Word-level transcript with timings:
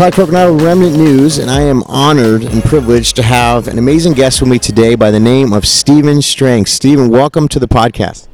Talk 0.00 0.14
Coconado 0.14 0.58
Remnant 0.64 0.96
News, 0.96 1.36
and 1.36 1.50
I 1.50 1.60
am 1.60 1.82
honored 1.82 2.42
and 2.42 2.62
privileged 2.64 3.16
to 3.16 3.22
have 3.22 3.68
an 3.68 3.78
amazing 3.78 4.14
guest 4.14 4.40
with 4.40 4.48
me 4.48 4.58
today 4.58 4.94
by 4.94 5.10
the 5.10 5.20
name 5.20 5.52
of 5.52 5.66
Stephen 5.66 6.22
Strang. 6.22 6.64
Stephen, 6.64 7.10
welcome 7.10 7.48
to 7.48 7.58
the 7.58 7.68
podcast. 7.68 8.26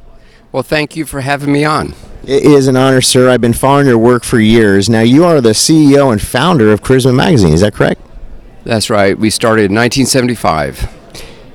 Well, 0.53 0.63
thank 0.63 0.95
you 0.95 1.05
for 1.05 1.23
having 1.23 1.53
me 1.53 1.65
on. 1.65 1.95
It 2.23 2.45
is 2.45 2.69
an 2.69 2.77
honor, 2.77 3.01
sir. 3.01 3.29
I've 3.29 3.41
been 3.41 3.53
following 3.53 3.89
your 3.89 3.99
work 3.99 4.23
for 4.23 4.39
years. 4.39 4.89
Now, 4.89 5.01
you 5.01 5.25
are 5.25 5.41
the 5.41 5.55
CEO 5.55 6.13
and 6.13 6.23
founder 6.23 6.73
of 6.73 6.83
Charisma 6.83 7.13
Magazine, 7.13 7.53
is 7.53 7.63
that 7.63 7.75
correct? 7.75 8.01
That's 8.63 8.89
right. 8.89 9.19
We 9.19 9.29
started 9.29 9.65
in 9.65 9.75
1975. 9.75 10.89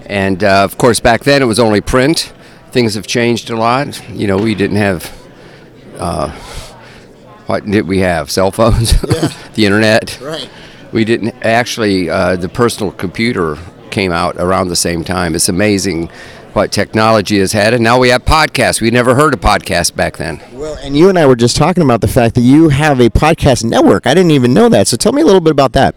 And 0.07 0.43
uh, 0.43 0.65
of 0.65 0.77
course, 0.77 0.99
back 0.99 1.23
then 1.23 1.41
it 1.41 1.45
was 1.45 1.57
only 1.57 1.79
print. 1.79 2.33
Things 2.71 2.95
have 2.95 3.07
changed 3.07 3.49
a 3.49 3.55
lot. 3.55 4.05
You 4.09 4.27
know, 4.27 4.35
we 4.35 4.55
didn't 4.55 4.75
have. 4.75 5.09
Uh, 5.97 6.37
what 7.51 7.65
did 7.65 7.85
we 7.85 7.99
have? 7.99 8.31
Cell 8.31 8.49
phones, 8.49 8.93
Yeah. 9.09 9.27
the 9.55 9.65
internet. 9.65 10.17
Right. 10.21 10.49
We 10.93 11.03
didn't 11.03 11.35
actually. 11.43 12.09
Uh, 12.09 12.37
the 12.37 12.47
personal 12.47 12.93
computer 12.93 13.57
came 13.91 14.13
out 14.13 14.37
around 14.37 14.69
the 14.69 14.75
same 14.77 15.03
time. 15.03 15.35
It's 15.35 15.49
amazing 15.49 16.09
what 16.53 16.71
technology 16.71 17.39
has 17.39 17.51
had, 17.51 17.73
and 17.73 17.83
now 17.83 17.99
we 17.99 18.07
have 18.09 18.23
podcasts. 18.23 18.79
We 18.79 18.89
never 18.89 19.15
heard 19.15 19.33
of 19.33 19.41
podcasts 19.41 19.93
back 19.93 20.15
then. 20.15 20.41
Well, 20.53 20.77
and 20.81 20.95
you 20.95 21.09
and 21.09 21.19
I 21.19 21.25
were 21.25 21.35
just 21.35 21.57
talking 21.57 21.83
about 21.83 21.99
the 21.99 22.07
fact 22.07 22.35
that 22.35 22.41
you 22.41 22.69
have 22.69 23.01
a 23.01 23.09
podcast 23.09 23.65
network. 23.65 24.07
I 24.07 24.13
didn't 24.13 24.31
even 24.31 24.53
know 24.53 24.69
that. 24.69 24.87
So 24.87 24.95
tell 24.95 25.11
me 25.11 25.21
a 25.21 25.25
little 25.25 25.41
bit 25.41 25.51
about 25.51 25.73
that. 25.73 25.95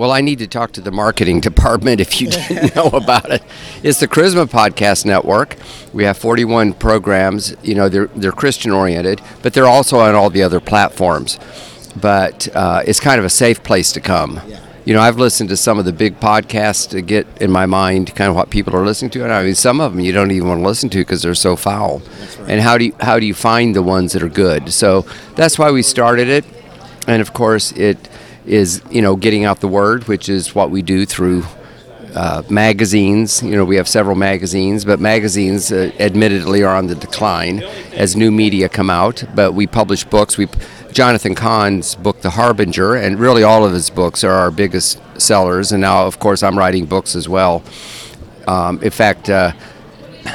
Well, 0.00 0.12
I 0.12 0.22
need 0.22 0.38
to 0.38 0.46
talk 0.46 0.72
to 0.72 0.80
the 0.80 0.90
marketing 0.90 1.40
department 1.50 2.00
if 2.00 2.22
you 2.22 2.28
didn't 2.28 2.74
know 2.74 2.86
about 2.86 3.30
it. 3.30 3.42
It's 3.82 4.00
the 4.00 4.08
Charisma 4.08 4.46
Podcast 4.46 5.04
Network. 5.04 5.56
We 5.92 6.04
have 6.04 6.16
41 6.16 6.72
programs. 6.72 7.54
You 7.62 7.74
know, 7.74 7.90
they're 7.90 8.06
they're 8.06 8.32
Christian 8.32 8.70
oriented, 8.70 9.20
but 9.42 9.52
they're 9.52 9.66
also 9.66 9.98
on 9.98 10.14
all 10.14 10.30
the 10.30 10.42
other 10.42 10.58
platforms. 10.58 11.38
But 12.00 12.48
uh, 12.54 12.82
it's 12.86 12.98
kind 12.98 13.18
of 13.18 13.26
a 13.26 13.28
safe 13.28 13.62
place 13.62 13.92
to 13.92 14.00
come. 14.00 14.40
You 14.86 14.94
know, 14.94 15.02
I've 15.02 15.18
listened 15.18 15.50
to 15.50 15.56
some 15.58 15.78
of 15.78 15.84
the 15.84 15.92
big 15.92 16.18
podcasts 16.18 16.88
to 16.92 17.02
get 17.02 17.26
in 17.38 17.50
my 17.50 17.66
mind 17.66 18.16
kind 18.16 18.30
of 18.30 18.36
what 18.36 18.48
people 18.48 18.74
are 18.74 18.86
listening 18.86 19.10
to, 19.10 19.24
and 19.24 19.30
I 19.30 19.44
mean, 19.44 19.54
some 19.54 19.82
of 19.82 19.92
them 19.92 20.00
you 20.00 20.12
don't 20.12 20.30
even 20.30 20.48
want 20.48 20.60
to 20.62 20.66
listen 20.66 20.88
to 20.88 20.98
because 21.00 21.20
they're 21.20 21.34
so 21.34 21.56
foul. 21.56 22.00
And 22.48 22.62
how 22.62 22.78
do 22.78 22.86
you 22.86 22.94
how 23.00 23.18
do 23.18 23.26
you 23.26 23.34
find 23.34 23.76
the 23.76 23.82
ones 23.82 24.14
that 24.14 24.22
are 24.22 24.30
good? 24.30 24.72
So 24.72 25.04
that's 25.36 25.58
why 25.58 25.70
we 25.70 25.82
started 25.82 26.28
it, 26.28 26.46
and 27.06 27.20
of 27.20 27.34
course 27.34 27.72
it 27.72 28.08
is 28.50 28.82
you 28.90 29.00
know 29.00 29.16
getting 29.16 29.44
out 29.44 29.60
the 29.60 29.68
word, 29.68 30.08
which 30.08 30.28
is 30.28 30.54
what 30.54 30.70
we 30.70 30.82
do 30.82 31.06
through 31.06 31.44
uh, 32.14 32.42
magazines. 32.50 33.42
You 33.42 33.52
know, 33.52 33.64
we 33.64 33.76
have 33.76 33.88
several 33.88 34.16
magazines, 34.16 34.84
but 34.84 34.98
magazines 34.98 35.70
uh, 35.70 35.92
admittedly 36.00 36.64
are 36.64 36.74
on 36.74 36.88
the 36.88 36.96
decline 36.96 37.62
as 37.94 38.16
new 38.16 38.32
media 38.32 38.68
come 38.68 38.90
out. 38.90 39.22
But 39.36 39.52
we 39.52 39.68
publish 39.68 40.02
books. 40.04 40.36
We 40.36 40.48
Jonathan 40.90 41.36
Cahn's 41.36 41.94
book, 41.94 42.22
The 42.22 42.30
Harbinger, 42.30 42.96
and 42.96 43.20
really 43.20 43.44
all 43.44 43.64
of 43.64 43.72
his 43.72 43.88
books 43.88 44.24
are 44.24 44.32
our 44.32 44.50
biggest 44.50 45.00
sellers. 45.16 45.70
And 45.70 45.80
now, 45.80 46.04
of 46.06 46.18
course, 46.18 46.42
I'm 46.42 46.58
writing 46.58 46.86
books 46.86 47.14
as 47.14 47.28
well. 47.28 47.62
Um, 48.46 48.82
in 48.82 48.90
fact. 48.90 49.30
Uh, 49.30 49.52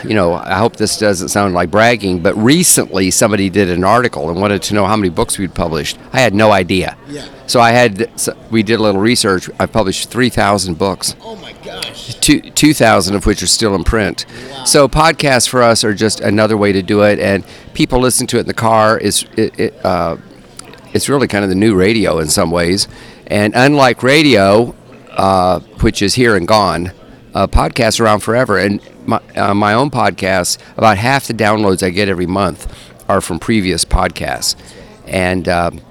you 0.04 0.14
know, 0.14 0.34
I 0.34 0.56
hope 0.58 0.76
this 0.78 0.98
doesn't 0.98 1.30
sound 1.30 1.54
like 1.54 1.72
bragging, 1.72 2.20
but 2.22 2.34
recently 2.36 3.12
somebody 3.12 3.50
did 3.50 3.70
an 3.70 3.84
article 3.84 4.30
and 4.30 4.40
wanted 4.42 4.62
to 4.64 4.74
know 4.74 4.86
how 4.86 4.96
many 4.96 5.10
books 5.10 5.38
we'd 5.38 5.54
published. 5.54 5.98
I 6.14 6.20
had 6.20 6.34
no 6.34 6.52
idea. 6.52 6.98
Yeah. 7.08 7.28
So 7.48 7.60
I 7.60 7.72
had, 7.72 8.10
so 8.20 8.36
we 8.50 8.64
did 8.64 8.80
a 8.80 8.84
little 8.84 9.02
research. 9.02 9.50
I 9.60 9.66
published 9.68 10.10
3,000 10.10 10.78
books, 10.78 11.16
Oh 11.22 11.36
my 11.36 11.54
gosh. 11.64 12.16
two 12.16 12.42
2,000 12.42 13.16
of 13.16 13.26
which 13.26 13.44
are 13.44 13.48
still 13.48 13.76
in 13.76 13.84
print. 13.84 14.26
Wow. 14.50 14.64
So 14.66 14.88
podcasts 14.88 15.48
for 15.48 15.62
us 15.62 15.84
are 15.84 15.94
just 15.94 16.20
another 16.22 16.58
way 16.58 16.72
to 16.72 16.82
do 16.82 17.02
it, 17.04 17.20
and 17.20 17.44
people 17.74 18.00
listen 18.00 18.26
to 18.28 18.38
it 18.38 18.42
in 18.42 18.48
the 18.48 18.54
car. 18.54 19.00
It's, 19.00 19.24
it, 19.38 19.60
it, 19.60 19.86
uh, 19.86 20.18
it's 20.94 21.08
really 21.10 21.28
kind 21.28 21.44
of 21.44 21.50
the 21.50 21.56
new 21.56 21.76
radio 21.76 22.20
in 22.20 22.28
some 22.28 22.50
ways. 22.52 22.88
And 23.28 23.54
unlike 23.56 24.02
radio, 24.02 24.74
uh, 25.12 25.60
which 25.82 26.02
is 26.02 26.16
here 26.16 26.36
and 26.36 26.48
gone, 26.48 26.92
uh, 27.36 27.46
podcasts 27.46 28.00
around 28.00 28.22
forever. 28.22 28.58
And 28.58 28.82
my, 29.06 29.22
uh, 29.36 29.54
my 29.54 29.74
own 29.74 29.92
podcast, 29.92 30.58
about 30.78 30.98
half 30.98 31.28
the 31.28 31.34
downloads 31.34 31.84
I 31.84 31.92
get 31.92 32.10
every 32.10 32.26
month 32.26 32.74
are 33.08 33.22
from 33.22 33.38
previous 33.38 33.86
podcasts. 33.86 34.56
And 35.06 35.48
um, 35.48 35.82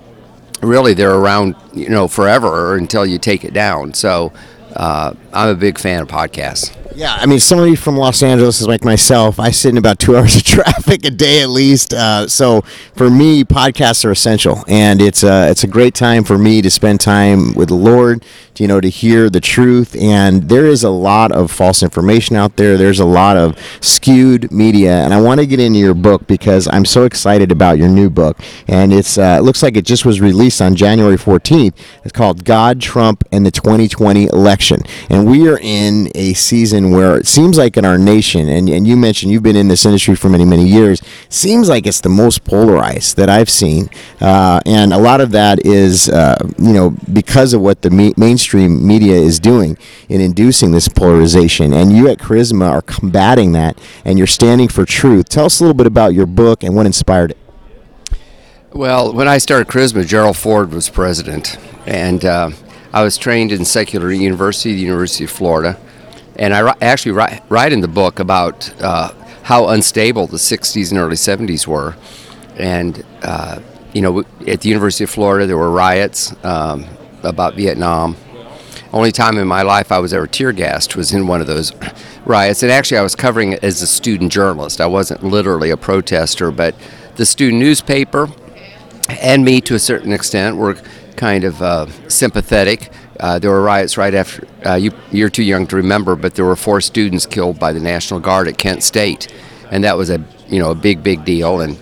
really, 0.61 0.95
they're 0.95 1.15
around, 1.15 1.55
you 1.73 1.89
know, 1.89 2.09
forever 2.09 2.77
until 2.77 3.07
you 3.07 3.19
take 3.19 3.45
it 3.45 3.53
down. 3.53 3.95
So 3.95 4.33
uh, 4.75 5.15
I'm 5.35 5.49
a 5.49 5.55
big 5.55 5.79
fan 5.79 6.03
of 6.03 6.09
podcasts. 6.09 6.75
Yeah, 6.97 7.13
I 7.19 7.27
mean, 7.27 7.41
somebody 7.41 7.75
from 7.75 7.97
Los 7.97 8.23
Angeles 8.23 8.61
is 8.61 8.69
like 8.69 8.85
myself. 8.85 9.41
I 9.41 9.51
sit 9.51 9.71
in 9.71 9.79
about 9.79 9.99
two 9.99 10.17
hours 10.17 10.37
of 10.37 10.45
traffic 10.45 11.05
a 11.05 11.11
day 11.11 11.43
at 11.43 11.49
least. 11.49 11.93
Uh, 11.93 12.29
so 12.29 12.61
for 12.95 13.11
me, 13.11 13.43
podcasts 13.43 14.05
are 14.05 14.13
essential, 14.13 14.65
and 14.69 15.03
it's 15.03 15.25
a 15.25 15.51
it's 15.51 15.65
a 15.65 15.67
great 15.67 15.95
time 15.95 16.23
for 16.23 16.39
me 16.39 16.63
to 16.63 16.71
spend 16.71 17.01
time 17.01 17.53
with 17.55 17.69
the 17.69 17.75
Lord. 17.75 18.25
You 18.57 18.69
know, 18.69 18.81
to 18.81 18.89
hear 18.89 19.29
the 19.29 19.41
truth. 19.41 19.97
And 19.97 20.49
there 20.49 20.67
is 20.67 20.85
a 20.85 20.91
lot 20.91 21.33
of 21.33 21.51
false 21.51 21.83
information 21.83 22.37
out 22.37 22.57
there. 22.57 22.77
There's 22.77 23.01
a 23.01 23.05
lot 23.05 23.37
of 23.37 23.59
skewed 23.81 24.53
media, 24.53 24.99
and 24.99 25.13
I 25.13 25.21
want 25.21 25.41
to 25.41 25.47
get 25.47 25.59
into 25.59 25.81
your 25.81 25.95
book 25.95 26.29
because 26.29 26.69
I'm 26.69 26.85
so 26.85 27.03
excited 27.03 27.51
about 27.51 27.79
your 27.79 27.89
new 27.89 28.09
book. 28.09 28.39
And 28.69 28.93
it's 28.93 29.19
uh, 29.19 29.39
it 29.41 29.43
looks 29.43 29.61
like 29.65 29.77
it 29.77 29.85
just 29.85 30.05
was 30.05 30.21
released 30.21 30.63
on 30.63 30.77
January 30.77 31.17
14th. 31.17 31.75
It's 32.05 32.13
called 32.13 32.45
God, 32.45 32.81
Trump, 32.81 33.25
and 33.33 33.45
the 33.45 33.51
2020 33.51 34.27
Election. 34.27 34.83
And 35.11 35.24
we 35.25 35.49
are 35.49 35.59
in 35.59 36.11
a 36.15 36.35
season 36.35 36.91
where 36.91 37.17
it 37.17 37.27
seems 37.27 37.59
like 37.59 37.77
in 37.77 37.85
our 37.85 37.99
nation, 37.99 38.49
and, 38.49 38.69
and 38.69 38.87
you 38.87 38.97
mentioned 38.97 39.33
you've 39.33 39.43
been 39.43 39.57
in 39.57 39.69
this 39.69 39.85
industry 39.85 40.15
for 40.15 40.29
many, 40.29 40.45
many 40.45 40.67
years, 40.67 41.03
seems 41.29 41.69
like 41.69 41.87
it's 41.87 42.01
the 42.01 42.09
most 42.09 42.45
polarized 42.45 43.17
that 43.17 43.29
I've 43.29 43.51
seen. 43.51 43.89
Uh, 44.21 44.61
and 44.67 44.93
a 44.93 44.99
lot 44.99 45.21
of 45.21 45.31
that 45.33 45.65
is, 45.65 46.09
uh, 46.09 46.37
you 46.59 46.73
know, 46.73 46.97
because 47.13 47.53
of 47.53 47.61
what 47.61 47.83
the 47.83 47.91
me- 47.91 48.15
mainstream 48.17 48.87
media 48.87 49.15
is 49.15 49.41
doing 49.41 49.77
in 50.09 50.21
inducing 50.21 50.73
this 50.73 50.89
polarization. 50.89 51.73
And 51.73 51.93
you 51.93 52.09
at 52.09 52.19
Charisma 52.19 52.71
are 52.71 52.83
combating 52.83 53.53
that, 53.53 53.79
and 54.05 54.19
you're 54.19 54.27
standing 54.27 54.69
for 54.69 54.85
truth. 54.85 55.29
Tell 55.29 55.47
us 55.47 55.61
a 55.61 55.65
little 55.65 55.75
bit 55.75 55.87
about 55.87 56.15
your 56.15 56.27
book 56.27 56.63
and 56.63 56.75
what 56.75 56.87
inspired 56.87 57.33
it. 57.33 57.39
Well, 58.73 59.13
when 59.13 59.29
I 59.29 59.39
started 59.39 59.69
Charisma, 59.69 60.05
Gerald 60.05 60.37
Ford 60.37 60.73
was 60.73 60.89
president, 60.89 61.59
and 61.87 62.25
uh, 62.25 62.51
I 62.95 63.03
was 63.03 63.19
trained 63.19 63.51
in 63.51 63.65
secular 63.65 64.13
university, 64.13 64.73
the 64.73 64.81
University 64.81 65.25
of 65.25 65.31
Florida, 65.31 65.77
and 66.37 66.55
I 66.55 66.77
actually 66.81 67.11
write, 67.11 67.43
write 67.49 67.73
in 67.73 67.81
the 67.81 67.89
book 67.89 68.21
about 68.21 68.73
uh, 68.81 69.13
how 69.43 69.71
unstable 69.71 70.29
the 70.29 70.37
'60s 70.37 70.93
and 70.93 71.01
early 71.01 71.17
'70s 71.17 71.67
were, 71.67 71.97
and 72.57 73.05
uh, 73.23 73.59
you 73.93 74.01
know, 74.01 74.21
at 74.47 74.61
the 74.61 74.69
University 74.69 75.03
of 75.03 75.11
Florida 75.11 75.45
there 75.45 75.59
were 75.59 75.73
riots 75.73 76.33
um, 76.45 76.87
about 77.25 77.57
Vietnam. 77.57 78.17
Only 78.93 79.11
time 79.11 79.39
in 79.39 79.49
my 79.49 79.63
life 79.63 79.91
I 79.91 79.99
was 79.99 80.15
ever 80.15 80.29
tear 80.29 80.53
gassed 80.53 80.95
was 80.95 81.13
in 81.13 81.27
one 81.27 81.41
of 81.41 81.49
those 81.49 81.73
riots, 82.25 82.63
and 82.63 82.71
actually 82.71 82.99
I 82.99 83.03
was 83.03 83.17
covering 83.17 83.55
it 83.55 83.65
as 83.65 83.83
a 83.83 83.89
student 83.89 84.31
journalist. 84.31 84.81
I 84.81 84.87
wasn't 84.87 85.25
literally 85.25 85.71
a 85.71 85.77
protester, 85.77 86.53
but 86.53 86.77
the 87.17 87.27
student 87.27 87.61
newspaper 87.61 88.29
and 89.09 89.45
me 89.45 89.61
to 89.63 89.75
a 89.75 89.81
certain 89.81 90.13
extent 90.13 90.57
were 90.57 90.77
kind 91.17 91.45
of 91.45 91.61
uh, 91.63 91.87
sympathetic. 92.09 92.91
Uh, 93.21 93.39
there 93.39 93.51
were 93.51 93.63
riots 93.63 93.97
right 93.97 94.15
after 94.15 94.47
uh, 94.67 94.75
you, 94.75 94.93
you're 95.13 95.31
too 95.31 95.43
young 95.43 95.67
to 95.69 95.77
remember, 95.77 96.17
but 96.17 96.35
there 96.35 96.45
were 96.45 96.57
four 96.57 96.81
students 96.81 97.27
killed 97.27 97.59
by 97.59 97.73
the 97.73 97.81
National 97.81 98.21
Guard 98.21 98.49
at 98.49 98.59
Kent 98.59 98.83
State, 98.83 99.33
and 99.71 99.85
that 99.85 99.97
was 99.97 100.11
a 100.11 100.23
you 100.49 100.59
know 100.59 100.71
a 100.71 100.75
big 100.75 101.03
big 101.03 101.25
deal. 101.25 101.61
And 101.61 101.79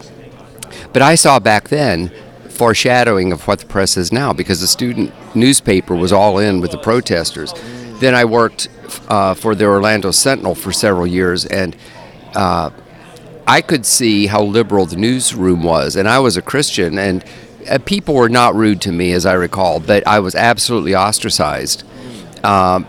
but 0.93 1.03
I 1.03 1.15
saw 1.15 1.39
back 1.39 1.69
then 1.69 2.13
foreshadowing 2.49 3.33
of 3.33 3.47
what 3.49 3.59
the 3.61 3.67
press 3.67 3.97
is 3.97 4.13
now 4.13 4.33
because 4.33 4.61
the 4.61 4.67
student 4.67 5.13
newspaper 5.35 5.95
was 5.95 6.13
all 6.13 6.39
in 6.39 6.61
with 6.61 6.71
the 6.71 6.79
protesters. 6.79 7.53
Then 7.99 8.15
I 8.15 8.25
worked 8.25 8.69
uh, 9.09 9.35
for 9.35 9.55
the 9.55 9.65
Orlando 9.65 10.11
Sentinel 10.11 10.55
for 10.55 10.73
several 10.73 11.07
years, 11.07 11.47
and 11.47 11.75
uh, 12.35 12.71
I 13.47 13.63
could 13.63 13.87
see 13.87 14.27
how 14.27 14.43
liberal 14.43 14.87
the 14.87 14.97
newsroom 14.97 15.63
was, 15.63 15.97
and 15.97 16.09
I 16.09 16.19
was 16.19 16.37
a 16.37 16.43
Christian, 16.43 16.99
and 16.99 17.25
uh, 17.69 17.79
people 17.79 18.15
were 18.15 18.29
not 18.29 18.55
rude 18.55 18.81
to 18.83 18.93
me, 18.93 19.13
as 19.13 19.27
I 19.27 19.35
recall, 19.35 19.81
but 19.81 20.07
I 20.07 20.21
was 20.21 20.35
absolutely 20.35 20.95
ostracized. 20.95 21.85
Um, 22.45 22.87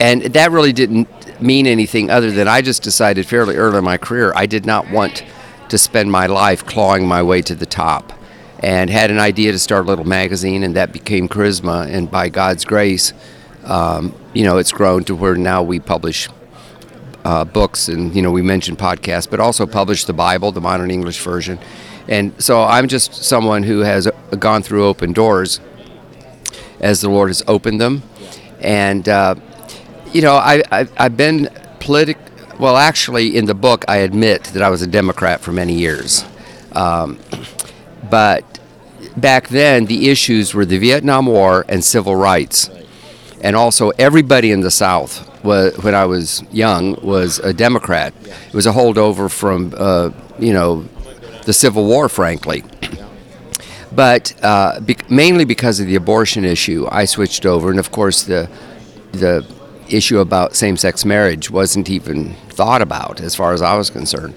and 0.00 0.22
that 0.22 0.50
really 0.50 0.72
didn't 0.72 1.08
mean 1.40 1.66
anything 1.66 2.10
other 2.10 2.30
than 2.30 2.48
I 2.48 2.62
just 2.62 2.82
decided 2.82 3.26
fairly 3.26 3.56
early 3.56 3.78
in 3.78 3.84
my 3.84 3.96
career 3.96 4.32
I 4.34 4.46
did 4.46 4.66
not 4.66 4.90
want 4.90 5.24
to 5.68 5.78
spend 5.78 6.10
my 6.10 6.26
life 6.26 6.64
clawing 6.64 7.06
my 7.06 7.22
way 7.22 7.42
to 7.42 7.54
the 7.54 7.66
top. 7.66 8.12
And 8.60 8.90
had 8.90 9.12
an 9.12 9.20
idea 9.20 9.52
to 9.52 9.58
start 9.58 9.84
a 9.84 9.88
little 9.88 10.04
magazine, 10.04 10.64
and 10.64 10.74
that 10.74 10.92
became 10.92 11.28
Charisma. 11.28 11.86
And 11.86 12.10
by 12.10 12.28
God's 12.28 12.64
grace, 12.64 13.12
um, 13.64 14.12
you 14.34 14.42
know, 14.42 14.58
it's 14.58 14.72
grown 14.72 15.04
to 15.04 15.14
where 15.14 15.36
now 15.36 15.62
we 15.62 15.78
publish 15.78 16.28
uh, 17.24 17.44
books, 17.44 17.88
and 17.88 18.16
you 18.16 18.22
know, 18.22 18.32
we 18.32 18.42
mentioned 18.42 18.78
podcasts, 18.78 19.30
but 19.30 19.38
also 19.38 19.64
publish 19.64 20.06
the 20.06 20.12
Bible, 20.12 20.50
the 20.50 20.60
modern 20.60 20.90
English 20.90 21.20
version. 21.20 21.58
And 22.08 22.42
so 22.42 22.62
I'm 22.62 22.88
just 22.88 23.14
someone 23.14 23.62
who 23.62 23.80
has 23.80 24.08
gone 24.38 24.62
through 24.62 24.86
open 24.86 25.12
doors 25.12 25.60
as 26.80 27.00
the 27.00 27.10
Lord 27.10 27.28
has 27.28 27.42
opened 27.46 27.80
them. 27.80 28.02
And, 28.60 29.08
uh, 29.08 29.34
you 30.12 30.22
know, 30.22 30.34
I, 30.34 30.62
I, 30.72 30.88
I've 30.96 31.16
been 31.16 31.48
politic. 31.80 32.18
Well, 32.58 32.76
actually, 32.76 33.36
in 33.36 33.44
the 33.44 33.54
book, 33.54 33.84
I 33.88 33.98
admit 33.98 34.44
that 34.44 34.62
I 34.62 34.70
was 34.70 34.82
a 34.82 34.86
Democrat 34.86 35.40
for 35.40 35.52
many 35.52 35.74
years. 35.74 36.24
Um, 36.72 37.18
but 38.10 38.44
back 39.16 39.48
then 39.48 39.86
the 39.86 40.08
issues 40.08 40.54
were 40.54 40.64
the 40.64 40.78
Vietnam 40.78 41.26
War 41.26 41.64
and 41.68 41.84
civil 41.84 42.16
rights, 42.16 42.70
and 43.42 43.54
also 43.54 43.90
everybody 43.90 44.50
in 44.50 44.60
the 44.60 44.70
South 44.70 45.24
was, 45.44 45.76
when 45.78 45.94
I 45.94 46.04
was 46.04 46.42
young 46.52 46.94
was 47.02 47.38
a 47.40 47.52
Democrat. 47.52 48.12
It 48.22 48.54
was 48.54 48.66
a 48.66 48.72
holdover 48.72 49.30
from 49.30 49.74
uh, 49.76 50.10
you 50.38 50.52
know 50.52 50.88
the 51.48 51.54
Civil 51.54 51.86
War, 51.86 52.10
frankly. 52.10 52.62
But 53.90 54.34
uh, 54.44 54.80
be- 54.80 54.98
mainly 55.08 55.46
because 55.46 55.80
of 55.80 55.86
the 55.86 55.94
abortion 55.94 56.44
issue, 56.44 56.86
I 56.90 57.06
switched 57.06 57.46
over, 57.46 57.70
and 57.70 57.78
of 57.78 57.90
course 57.90 58.24
the 58.24 58.50
the 59.12 59.46
issue 59.88 60.18
about 60.18 60.54
same-sex 60.54 61.06
marriage 61.06 61.50
wasn't 61.50 61.88
even 61.88 62.34
thought 62.50 62.82
about 62.82 63.22
as 63.22 63.34
far 63.34 63.54
as 63.54 63.62
I 63.62 63.78
was 63.78 63.88
concerned. 63.88 64.34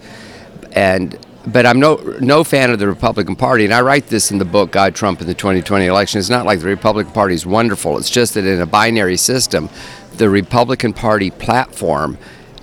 And 0.71 1.19
but 1.45 1.65
I'm 1.65 1.81
no 1.81 1.95
no 2.21 2.45
fan 2.45 2.71
of 2.71 2.79
the 2.79 2.87
Republican 2.87 3.35
Party, 3.35 3.65
and 3.65 3.73
I 3.73 3.81
write 3.81 4.07
this 4.07 4.31
in 4.31 4.37
the 4.37 4.45
book 4.45 4.71
"God 4.71 4.95
Trump 4.95 5.19
in 5.19 5.27
the 5.27 5.33
2020 5.33 5.87
Election." 5.87 6.17
It's 6.17 6.29
not 6.29 6.45
like 6.45 6.61
the 6.61 6.67
Republican 6.67 7.11
Party 7.11 7.35
is 7.35 7.45
wonderful. 7.45 7.97
It's 7.97 8.09
just 8.09 8.35
that 8.35 8.45
in 8.45 8.61
a 8.61 8.65
binary 8.65 9.17
system, 9.17 9.67
the 10.15 10.29
Republican 10.29 10.93
Party 10.93 11.29
platform 11.29 12.17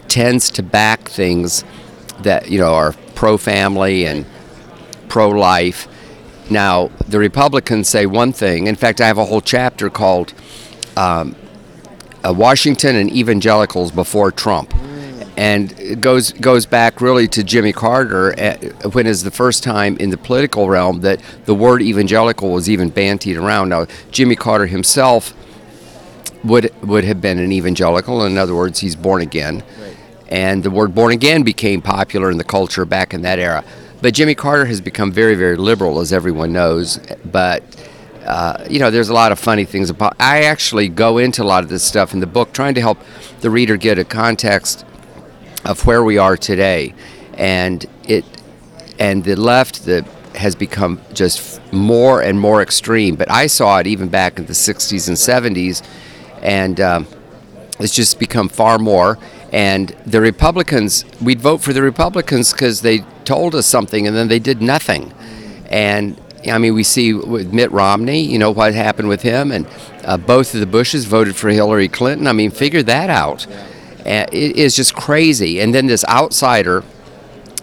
tends 0.09 0.51
to 0.53 0.63
back 0.63 1.07
things 1.07 1.65
that 2.23 2.51
you 2.51 2.59
know 2.59 2.73
are 2.73 2.95
pro-family 3.15 4.07
and 4.07 4.25
pro-life. 5.09 5.89
Now 6.51 6.91
the 7.09 7.19
Republicans 7.19 7.89
say 7.89 8.07
one 8.07 8.33
thing. 8.33 8.67
In 8.67 8.77
fact, 8.77 9.01
I 9.01 9.07
have 9.07 9.19
a 9.19 9.25
whole 9.25 9.41
chapter 9.41 9.91
called 9.91 10.33
um, 10.97 11.37
uh, 12.25 12.33
"Washington 12.33 12.97
and 12.97 13.11
Evangelicals 13.11 13.91
Before 13.91 14.31
Trump." 14.31 14.75
and 15.39 15.71
it 15.79 16.01
goes 16.01 16.33
goes 16.33 16.67
back 16.67 17.01
really 17.01 17.29
to 17.29 17.45
Jimmy 17.45 17.73
Carter 17.73 18.35
uh, 18.37 18.57
when 18.91 19.07
is 19.07 19.23
the 19.23 19.31
first 19.31 19.63
time 19.63 19.97
in 19.99 20.11
the 20.11 20.17
political 20.17 20.69
realm 20.69 21.01
that 21.03 21.23
the 21.45 21.55
word 21.55 21.81
evangelical 21.81 22.51
was 22.51 22.69
even 22.69 22.91
bantied 22.91 23.41
around. 23.41 23.69
Now 23.69 23.87
Jimmy 24.11 24.35
Carter 24.35 24.67
himself 24.67 25.33
would 26.43 26.73
would 26.83 27.05
have 27.05 27.21
been 27.21 27.39
an 27.39 27.53
evangelical. 27.53 28.25
In 28.25 28.37
other 28.37 28.55
words, 28.55 28.81
he's 28.81 28.97
born 28.97 29.23
again, 29.23 29.63
right. 29.81 29.97
and 30.29 30.65
the 30.65 30.73
word 30.73 30.93
born 30.93 31.13
again 31.13 31.45
became 31.45 31.83
popular 31.83 32.33
in 32.33 32.39
the 32.39 32.45
culture 32.45 32.85
back 32.85 33.15
in 33.15 33.23
that 33.23 33.39
era. 33.39 33.63
But 34.01 34.15
Jimmy 34.15 34.35
Carter 34.35 34.67
has 34.67 34.81
become 34.81 35.13
very 35.13 35.35
very 35.35 35.57
liberal, 35.57 36.01
as 36.01 36.13
everyone 36.13 36.53
knows. 36.53 36.99
But 37.25 37.63
uh, 38.25 38.65
you 38.69 38.79
know, 38.79 38.91
there's 38.91 39.09
a 39.09 39.15
lot 39.15 39.33
of 39.33 39.39
funny 39.39 39.65
things 39.65 39.91
about. 39.91 40.15
I 40.21 40.45
actually 40.45 40.89
go 40.89 41.19
into 41.19 41.43
a 41.43 41.47
lot 41.47 41.65
of 41.65 41.71
this 41.71 41.83
stuff 41.83 42.13
in 42.13 42.21
the 42.21 42.27
book, 42.27 42.53
trying 42.53 42.75
to 42.75 42.81
help 42.81 42.99
the 43.41 43.51
reader 43.51 43.77
get 43.77 43.99
a 43.99 44.05
context 44.05 44.85
of 45.65 45.87
where 45.87 46.05
we 46.05 46.19
are 46.19 46.37
today, 46.37 46.95
and 47.35 47.85
it 48.05 48.25
and 48.99 49.25
the 49.25 49.37
left 49.37 49.87
that 49.87 50.07
has 50.35 50.55
become 50.55 51.01
just 51.15 51.61
more 51.73 52.21
and 52.23 52.39
more 52.39 52.63
extreme. 52.63 53.17
But 53.17 53.31
I 53.31 53.47
saw 53.47 53.79
it 53.79 53.87
even 53.87 54.09
back 54.09 54.39
in 54.39 54.47
the 54.47 54.53
60s 54.53 55.09
and 55.09 55.17
70s, 55.57 55.83
and 56.43 56.81
um, 56.81 57.07
it's 57.81 57.95
just 57.95 58.19
become 58.19 58.49
far 58.49 58.79
more. 58.79 59.19
And 59.53 59.89
the 60.05 60.21
Republicans, 60.21 61.05
we'd 61.23 61.41
vote 61.41 61.59
for 61.59 61.73
the 61.73 61.83
Republicans 61.83 62.53
because 62.53 62.83
they 62.83 62.99
told 63.25 63.55
us 63.55 63.67
something 63.67 64.07
and 64.07 64.15
then 64.15 64.29
they 64.29 64.39
did 64.39 64.61
nothing. 64.61 65.13
And 65.71 66.21
I 66.47 66.59
mean, 66.59 66.75
we 66.75 66.83
see 66.83 67.13
with 67.13 67.53
Mitt 67.53 67.71
Romney, 67.73 68.21
you 68.21 68.39
know, 68.39 68.51
what 68.51 68.75
happened 68.75 69.09
with 69.09 69.23
him, 69.23 69.51
and 69.51 69.67
uh, 70.05 70.17
both 70.17 70.55
of 70.55 70.61
the 70.61 70.67
Bushes 70.67 71.05
voted 71.05 71.37
for 71.37 71.49
Hillary 71.49 71.89
Clinton. 71.89 72.27
I 72.27 72.33
mean, 72.33 72.51
figure 72.51 72.83
that 72.85 73.11
out. 73.11 73.47
And 74.05 74.33
it 74.33 74.57
is 74.57 74.77
just 74.77 74.95
crazy. 74.95 75.61
And 75.61 75.75
then 75.75 75.87
this 75.87 76.05
outsider 76.07 76.85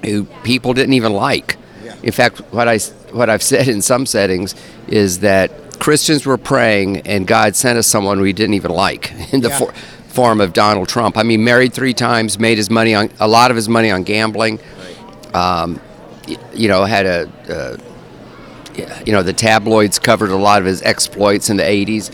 who 0.03 0.25
people 0.43 0.73
didn't 0.73 0.93
even 0.93 1.13
like. 1.13 1.57
In 2.03 2.11
fact, 2.11 2.39
what 2.51 2.67
I 2.67 2.77
what 3.11 3.29
I've 3.29 3.41
said 3.41 3.67
in 3.67 3.81
some 3.81 4.05
settings 4.05 4.53
is 4.87 5.19
that 5.19 5.79
Christians 5.79 6.25
were 6.25 6.37
praying 6.37 7.01
and 7.07 7.25
God 7.25 7.55
sent 7.55 7.77
us 7.79 7.87
someone 7.87 8.21
we 8.21 8.33
didn't 8.33 8.53
even 8.53 8.71
like 8.71 9.11
in 9.33 9.41
the 9.41 9.49
yeah. 9.49 9.57
for, 9.59 9.73
form 10.15 10.41
of 10.41 10.53
Donald 10.53 10.87
Trump. 10.87 11.17
I 11.17 11.23
mean, 11.23 11.43
married 11.43 11.73
three 11.73 11.93
times, 11.93 12.39
made 12.39 12.57
his 12.57 12.69
money 12.69 12.95
on 12.95 13.09
a 13.19 13.27
lot 13.27 13.51
of 13.51 13.55
his 13.55 13.69
money 13.69 13.91
on 13.91 14.03
gambling. 14.03 14.59
Um, 15.33 15.79
you 16.53 16.67
know, 16.67 16.85
had 16.85 17.05
a, 17.05 17.29
a 17.49 19.05
you 19.05 19.11
know 19.13 19.21
the 19.21 19.33
tabloids 19.33 19.99
covered 19.99 20.31
a 20.31 20.35
lot 20.35 20.59
of 20.59 20.65
his 20.65 20.81
exploits 20.81 21.49
in 21.49 21.57
the 21.57 21.63
80s 21.63 22.11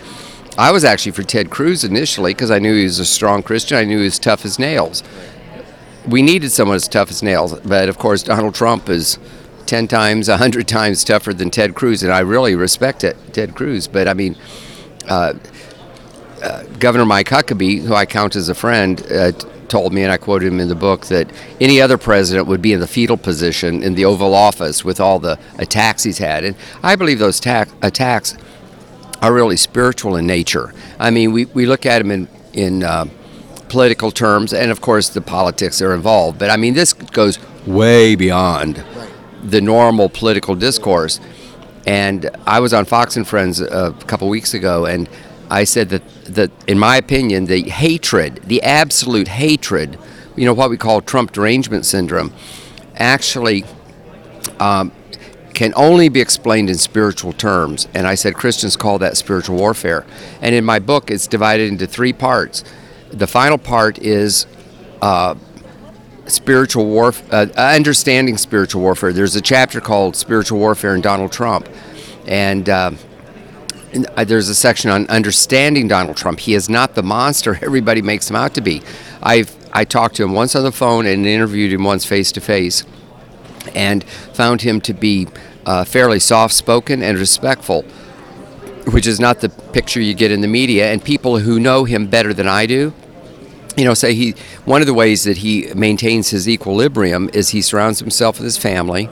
I 0.57 0.71
was 0.71 0.83
actually 0.83 1.13
for 1.13 1.23
Ted 1.23 1.49
Cruz 1.49 1.83
initially 1.83 2.33
because 2.33 2.51
I 2.51 2.59
knew 2.59 2.75
he 2.75 2.83
was 2.83 2.99
a 2.99 3.05
strong 3.05 3.41
Christian. 3.41 3.77
I 3.77 3.85
knew 3.85 3.99
he 3.99 4.03
was 4.03 4.19
tough 4.19 4.43
as 4.43 4.59
nails. 4.59 5.01
We 6.07 6.21
needed 6.21 6.51
someone 6.51 6.75
as 6.75 6.87
tough 6.87 7.09
as 7.09 7.23
nails, 7.23 7.57
but 7.61 7.87
of 7.87 7.97
course 7.97 8.23
Donald 8.23 8.53
Trump 8.53 8.89
is 8.89 9.17
ten 9.65 9.87
times, 9.87 10.27
a 10.27 10.37
hundred 10.37 10.67
times 10.67 11.03
tougher 11.03 11.33
than 11.33 11.51
Ted 11.51 11.73
Cruz, 11.73 12.03
and 12.03 12.11
I 12.11 12.19
really 12.19 12.55
respect 12.55 13.03
it, 13.03 13.15
Ted 13.31 13.55
Cruz. 13.55 13.87
But 13.87 14.07
I 14.07 14.13
mean, 14.13 14.35
uh, 15.07 15.35
uh, 16.41 16.63
Governor 16.79 17.05
Mike 17.05 17.29
Huckabee, 17.29 17.81
who 17.81 17.93
I 17.93 18.05
count 18.05 18.35
as 18.35 18.49
a 18.49 18.55
friend, 18.55 19.01
uh, 19.11 19.31
told 19.67 19.93
me, 19.93 20.03
and 20.03 20.11
I 20.11 20.17
quoted 20.17 20.47
him 20.47 20.59
in 20.59 20.67
the 20.67 20.75
book, 20.75 21.05
that 21.07 21.31
any 21.59 21.79
other 21.81 21.97
president 21.97 22.47
would 22.47 22.61
be 22.61 22.73
in 22.73 22.79
the 22.79 22.87
fetal 22.87 23.17
position 23.17 23.83
in 23.83 23.95
the 23.95 24.05
Oval 24.05 24.33
Office 24.33 24.83
with 24.83 24.99
all 24.99 25.19
the 25.19 25.39
attacks 25.57 26.03
he's 26.03 26.17
had, 26.17 26.43
and 26.43 26.55
I 26.83 26.95
believe 26.95 27.19
those 27.19 27.39
ta- 27.39 27.65
attacks 27.81 28.35
are 29.21 29.33
really 29.33 29.57
spiritual 29.57 30.15
in 30.15 30.25
nature. 30.25 30.73
I 30.99 31.11
mean, 31.11 31.31
we, 31.31 31.45
we 31.45 31.65
look 31.65 31.85
at 31.85 31.99
them 31.99 32.11
in, 32.11 32.27
in 32.53 32.83
uh, 32.83 33.05
political 33.69 34.11
terms, 34.11 34.53
and 34.53 34.71
of 34.71 34.81
course, 34.81 35.09
the 35.09 35.21
politics 35.21 35.81
are 35.81 35.93
involved. 35.93 36.39
But 36.39 36.49
I 36.49 36.57
mean, 36.57 36.73
this 36.73 36.93
goes 36.93 37.39
way 37.65 38.15
beyond 38.15 38.83
the 39.43 39.61
normal 39.61 40.09
political 40.09 40.55
discourse. 40.55 41.19
And 41.87 42.29
I 42.45 42.59
was 42.59 42.73
on 42.73 42.85
Fox 42.85 43.15
and 43.15 43.27
Friends 43.27 43.59
a 43.61 43.95
couple 44.07 44.27
weeks 44.29 44.53
ago, 44.53 44.85
and 44.85 45.09
I 45.51 45.65
said 45.65 45.89
that, 45.89 46.07
that, 46.25 46.49
in 46.65 46.79
my 46.79 46.95
opinion, 46.95 47.45
the 47.45 47.63
hatred, 47.63 48.41
the 48.45 48.61
absolute 48.63 49.27
hatred, 49.27 49.99
you 50.37 50.45
know, 50.45 50.53
what 50.53 50.69
we 50.69 50.77
call 50.77 51.01
Trump 51.01 51.33
derangement 51.33 51.85
syndrome, 51.85 52.33
actually 52.95 53.65
um, 54.61 54.93
can 55.53 55.73
only 55.75 56.07
be 56.07 56.21
explained 56.21 56.69
in 56.69 56.77
spiritual 56.77 57.33
terms. 57.33 57.89
And 57.93 58.07
I 58.07 58.15
said 58.15 58.33
Christians 58.33 58.77
call 58.77 58.97
that 58.99 59.17
spiritual 59.17 59.57
warfare. 59.57 60.05
And 60.41 60.55
in 60.55 60.63
my 60.63 60.79
book, 60.79 61.11
it's 61.11 61.27
divided 61.27 61.69
into 61.69 61.85
three 61.85 62.13
parts. 62.13 62.63
The 63.09 63.27
final 63.27 63.57
part 63.57 63.99
is 63.99 64.47
uh, 65.01 65.35
spiritual 66.27 66.85
warfare, 66.85 67.27
uh, 67.33 67.47
understanding 67.57 68.37
spiritual 68.37 68.81
warfare. 68.81 69.11
There's 69.11 69.35
a 69.35 69.41
chapter 69.41 69.81
called 69.81 70.15
Spiritual 70.15 70.59
Warfare 70.59 70.95
in 70.95 71.01
Donald 71.01 71.33
Trump. 71.33 71.67
And 72.25 72.69
uh 72.69 72.91
there's 74.25 74.49
a 74.49 74.55
section 74.55 74.89
on 74.89 75.07
understanding 75.07 75.87
Donald 75.87 76.17
Trump. 76.17 76.39
He 76.39 76.53
is 76.53 76.69
not 76.69 76.95
the 76.95 77.03
monster 77.03 77.59
everybody 77.61 78.01
makes 78.01 78.29
him 78.29 78.35
out 78.35 78.53
to 78.55 78.61
be. 78.61 78.81
I've 79.21 79.55
I 79.73 79.85
talked 79.85 80.15
to 80.15 80.23
him 80.23 80.33
once 80.33 80.55
on 80.55 80.63
the 80.63 80.71
phone 80.71 81.05
and 81.05 81.25
interviewed 81.25 81.71
him 81.71 81.83
once 81.83 82.05
face 82.05 82.31
to 82.33 82.41
face 82.41 82.83
and 83.73 84.03
found 84.03 84.61
him 84.61 84.81
to 84.81 84.93
be 84.93 85.27
uh, 85.65 85.85
fairly 85.85 86.19
soft 86.19 86.53
spoken 86.53 87.01
and 87.01 87.17
respectful, 87.17 87.83
which 88.91 89.07
is 89.07 89.19
not 89.19 89.39
the 89.39 89.49
picture 89.49 90.01
you 90.01 90.13
get 90.13 90.31
in 90.31 90.41
the 90.41 90.47
media. 90.47 90.91
And 90.91 91.03
people 91.03 91.39
who 91.39 91.59
know 91.59 91.85
him 91.85 92.07
better 92.07 92.33
than 92.33 92.47
I 92.47 92.65
do, 92.65 92.93
you 93.77 93.85
know, 93.85 93.93
say 93.93 94.13
he, 94.13 94.31
one 94.65 94.81
of 94.81 94.87
the 94.87 94.93
ways 94.93 95.23
that 95.23 95.37
he 95.37 95.71
maintains 95.73 96.29
his 96.29 96.49
equilibrium 96.49 97.29
is 97.33 97.49
he 97.49 97.61
surrounds 97.61 97.99
himself 97.99 98.37
with 98.37 98.45
his 98.45 98.57
family. 98.57 99.09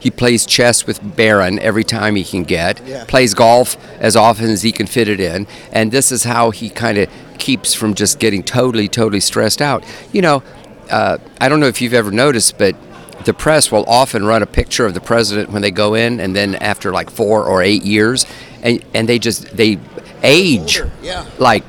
He 0.00 0.10
plays 0.10 0.46
chess 0.46 0.86
with 0.86 1.16
Barron 1.16 1.58
every 1.58 1.84
time 1.84 2.16
he 2.16 2.24
can 2.24 2.44
get, 2.44 2.84
yeah. 2.86 3.04
plays 3.06 3.34
golf 3.34 3.76
as 4.00 4.16
often 4.16 4.46
as 4.46 4.62
he 4.62 4.72
can 4.72 4.86
fit 4.86 5.08
it 5.08 5.20
in, 5.20 5.46
and 5.72 5.90
this 5.90 6.12
is 6.12 6.24
how 6.24 6.50
he 6.50 6.70
kind 6.70 6.98
of 6.98 7.10
keeps 7.38 7.74
from 7.74 7.94
just 7.94 8.18
getting 8.18 8.42
totally, 8.42 8.88
totally 8.88 9.20
stressed 9.20 9.62
out. 9.62 9.84
You 10.12 10.22
know, 10.22 10.42
uh, 10.90 11.18
I 11.40 11.48
don't 11.48 11.60
know 11.60 11.66
if 11.66 11.80
you've 11.80 11.94
ever 11.94 12.10
noticed, 12.10 12.58
but 12.58 12.76
the 13.24 13.34
press 13.34 13.70
will 13.72 13.84
often 13.88 14.24
run 14.24 14.42
a 14.42 14.46
picture 14.46 14.86
of 14.86 14.94
the 14.94 15.00
president 15.00 15.50
when 15.50 15.62
they 15.62 15.70
go 15.70 15.94
in, 15.94 16.20
and 16.20 16.34
then 16.34 16.54
after 16.56 16.92
like 16.92 17.10
four 17.10 17.44
or 17.44 17.62
eight 17.62 17.82
years, 17.84 18.26
and, 18.62 18.84
and 18.94 19.08
they 19.08 19.18
just 19.18 19.56
they 19.56 19.78
age 20.22 20.80
yeah. 21.02 21.26
like 21.38 21.64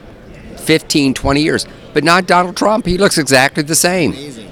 15, 0.58 1.14
20 1.14 1.42
years. 1.42 1.66
But 1.94 2.04
not 2.04 2.28
Donald 2.28 2.56
Trump. 2.56 2.86
He 2.86 2.98
looks 2.98 3.18
exactly 3.18 3.64
the 3.64 3.76
same. 3.76 4.12
Amazing. 4.12 4.49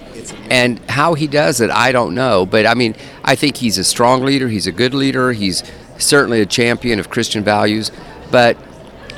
And 0.49 0.79
how 0.89 1.13
he 1.13 1.27
does 1.27 1.59
it, 1.61 1.69
I 1.69 1.91
don't 1.91 2.15
know. 2.15 2.45
But 2.45 2.65
I 2.65 2.73
mean, 2.73 2.95
I 3.23 3.35
think 3.35 3.57
he's 3.57 3.77
a 3.77 3.83
strong 3.83 4.23
leader. 4.23 4.47
He's 4.47 4.67
a 4.67 4.71
good 4.71 4.93
leader. 4.93 5.33
He's 5.33 5.63
certainly 5.97 6.41
a 6.41 6.45
champion 6.45 6.99
of 6.99 7.09
Christian 7.09 7.43
values. 7.43 7.91
But 8.31 8.57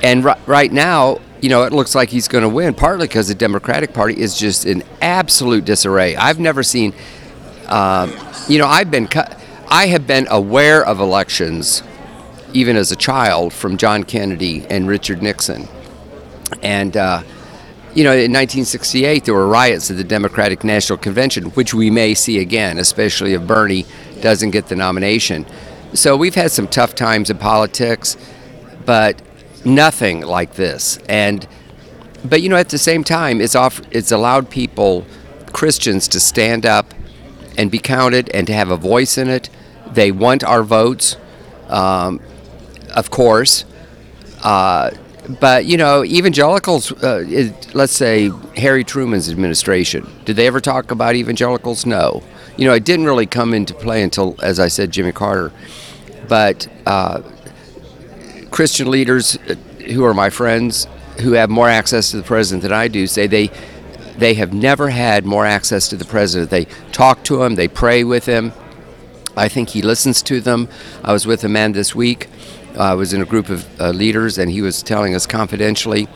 and 0.01 0.25
r- 0.25 0.39
right 0.47 0.71
now, 0.71 1.19
you 1.41 1.49
know, 1.49 1.63
it 1.63 1.73
looks 1.73 1.93
like 1.93 2.09
he's 2.09 2.27
going 2.27 2.41
to 2.41 2.49
win, 2.49 2.73
partly 2.73 3.07
because 3.07 3.27
the 3.27 3.35
Democratic 3.35 3.93
Party 3.93 4.19
is 4.19 4.37
just 4.37 4.65
in 4.65 4.83
absolute 5.01 5.65
disarray. 5.65 6.15
I've 6.15 6.39
never 6.39 6.63
seen 6.63 6.93
um, 7.67 8.11
you 8.47 8.57
know, 8.57 8.65
I've 8.65 8.89
been 8.89 9.07
I 9.69 9.87
have 9.87 10.07
been 10.07 10.27
aware 10.29 10.83
of 10.83 10.99
elections 10.99 11.83
even 12.51 12.75
as 12.75 12.91
a 12.91 12.95
child 12.95 13.53
from 13.53 13.77
John 13.77 14.03
Kennedy 14.03 14.65
and 14.69 14.87
Richard 14.87 15.21
Nixon, 15.21 15.67
and. 16.61 16.97
Uh, 16.97 17.23
you 17.99 18.05
know, 18.05 18.11
in 18.11 18.31
1968, 18.31 19.25
there 19.25 19.33
were 19.33 19.45
riots 19.45 19.91
at 19.91 19.97
the 19.97 20.05
Democratic 20.05 20.63
National 20.63 20.97
Convention, 20.97 21.47
which 21.49 21.73
we 21.73 21.91
may 21.91 22.13
see 22.13 22.39
again, 22.39 22.77
especially 22.77 23.33
if 23.33 23.45
Bernie 23.45 23.85
doesn't 24.21 24.51
get 24.51 24.67
the 24.67 24.75
nomination. 24.77 25.45
So 25.91 26.15
we've 26.15 26.35
had 26.35 26.49
some 26.49 26.69
tough 26.69 26.95
times 26.95 27.29
in 27.29 27.37
politics, 27.39 28.15
but 28.85 29.21
nothing 29.65 30.21
like 30.21 30.53
this. 30.53 30.97
And 31.09 31.45
but 32.23 32.41
you 32.41 32.47
know, 32.47 32.55
at 32.55 32.69
the 32.69 32.77
same 32.77 33.03
time, 33.03 33.41
it's 33.41 33.53
off. 33.53 33.81
It's 33.91 34.13
allowed 34.13 34.49
people, 34.49 35.05
Christians, 35.51 36.07
to 36.07 36.21
stand 36.21 36.65
up 36.65 36.93
and 37.57 37.69
be 37.69 37.79
counted 37.79 38.29
and 38.29 38.47
to 38.47 38.53
have 38.53 38.71
a 38.71 38.77
voice 38.77 39.17
in 39.17 39.27
it. 39.27 39.49
They 39.91 40.13
want 40.13 40.45
our 40.45 40.63
votes, 40.63 41.17
um, 41.67 42.21
of 42.95 43.11
course. 43.11 43.65
Uh, 44.41 44.91
but 45.39 45.65
you 45.65 45.77
know, 45.77 46.03
evangelicals. 46.03 46.91
Uh, 46.91 47.51
let's 47.73 47.93
say 47.93 48.31
Harry 48.57 48.83
Truman's 48.83 49.29
administration. 49.29 50.09
Did 50.25 50.35
they 50.35 50.47
ever 50.47 50.59
talk 50.59 50.91
about 50.91 51.15
evangelicals? 51.15 51.85
No. 51.85 52.23
You 52.57 52.65
know, 52.65 52.73
it 52.73 52.83
didn't 52.83 53.05
really 53.05 53.25
come 53.27 53.53
into 53.53 53.73
play 53.73 54.01
until, 54.01 54.35
as 54.41 54.59
I 54.59 54.67
said, 54.67 54.91
Jimmy 54.91 55.11
Carter. 55.11 55.51
But 56.27 56.67
uh, 56.85 57.21
Christian 58.51 58.89
leaders 58.89 59.37
uh, 59.37 59.55
who 59.91 60.03
are 60.03 60.13
my 60.13 60.29
friends 60.29 60.87
who 61.21 61.33
have 61.33 61.49
more 61.49 61.69
access 61.69 62.11
to 62.11 62.17
the 62.17 62.23
president 62.23 62.63
than 62.63 62.71
I 62.71 62.87
do 62.87 63.05
say 63.05 63.27
they 63.27 63.51
they 64.17 64.33
have 64.33 64.51
never 64.53 64.89
had 64.89 65.25
more 65.25 65.45
access 65.45 65.87
to 65.89 65.95
the 65.95 66.05
president. 66.05 66.49
They 66.49 66.65
talk 66.91 67.23
to 67.25 67.43
him, 67.43 67.55
they 67.55 67.67
pray 67.67 68.03
with 68.03 68.25
him. 68.25 68.51
I 69.37 69.47
think 69.47 69.69
he 69.69 69.81
listens 69.81 70.21
to 70.23 70.41
them. 70.41 70.67
I 71.03 71.13
was 71.13 71.25
with 71.25 71.43
a 71.45 71.49
man 71.49 71.71
this 71.71 71.95
week. 71.95 72.27
I 72.79 72.93
was 72.93 73.13
in 73.13 73.21
a 73.21 73.25
group 73.25 73.49
of 73.49 73.67
uh, 73.79 73.89
leaders, 73.91 74.37
and 74.37 74.51
he 74.51 74.61
was 74.61 74.81
telling 74.83 75.15
us 75.15 75.25
confidentially 75.25 76.07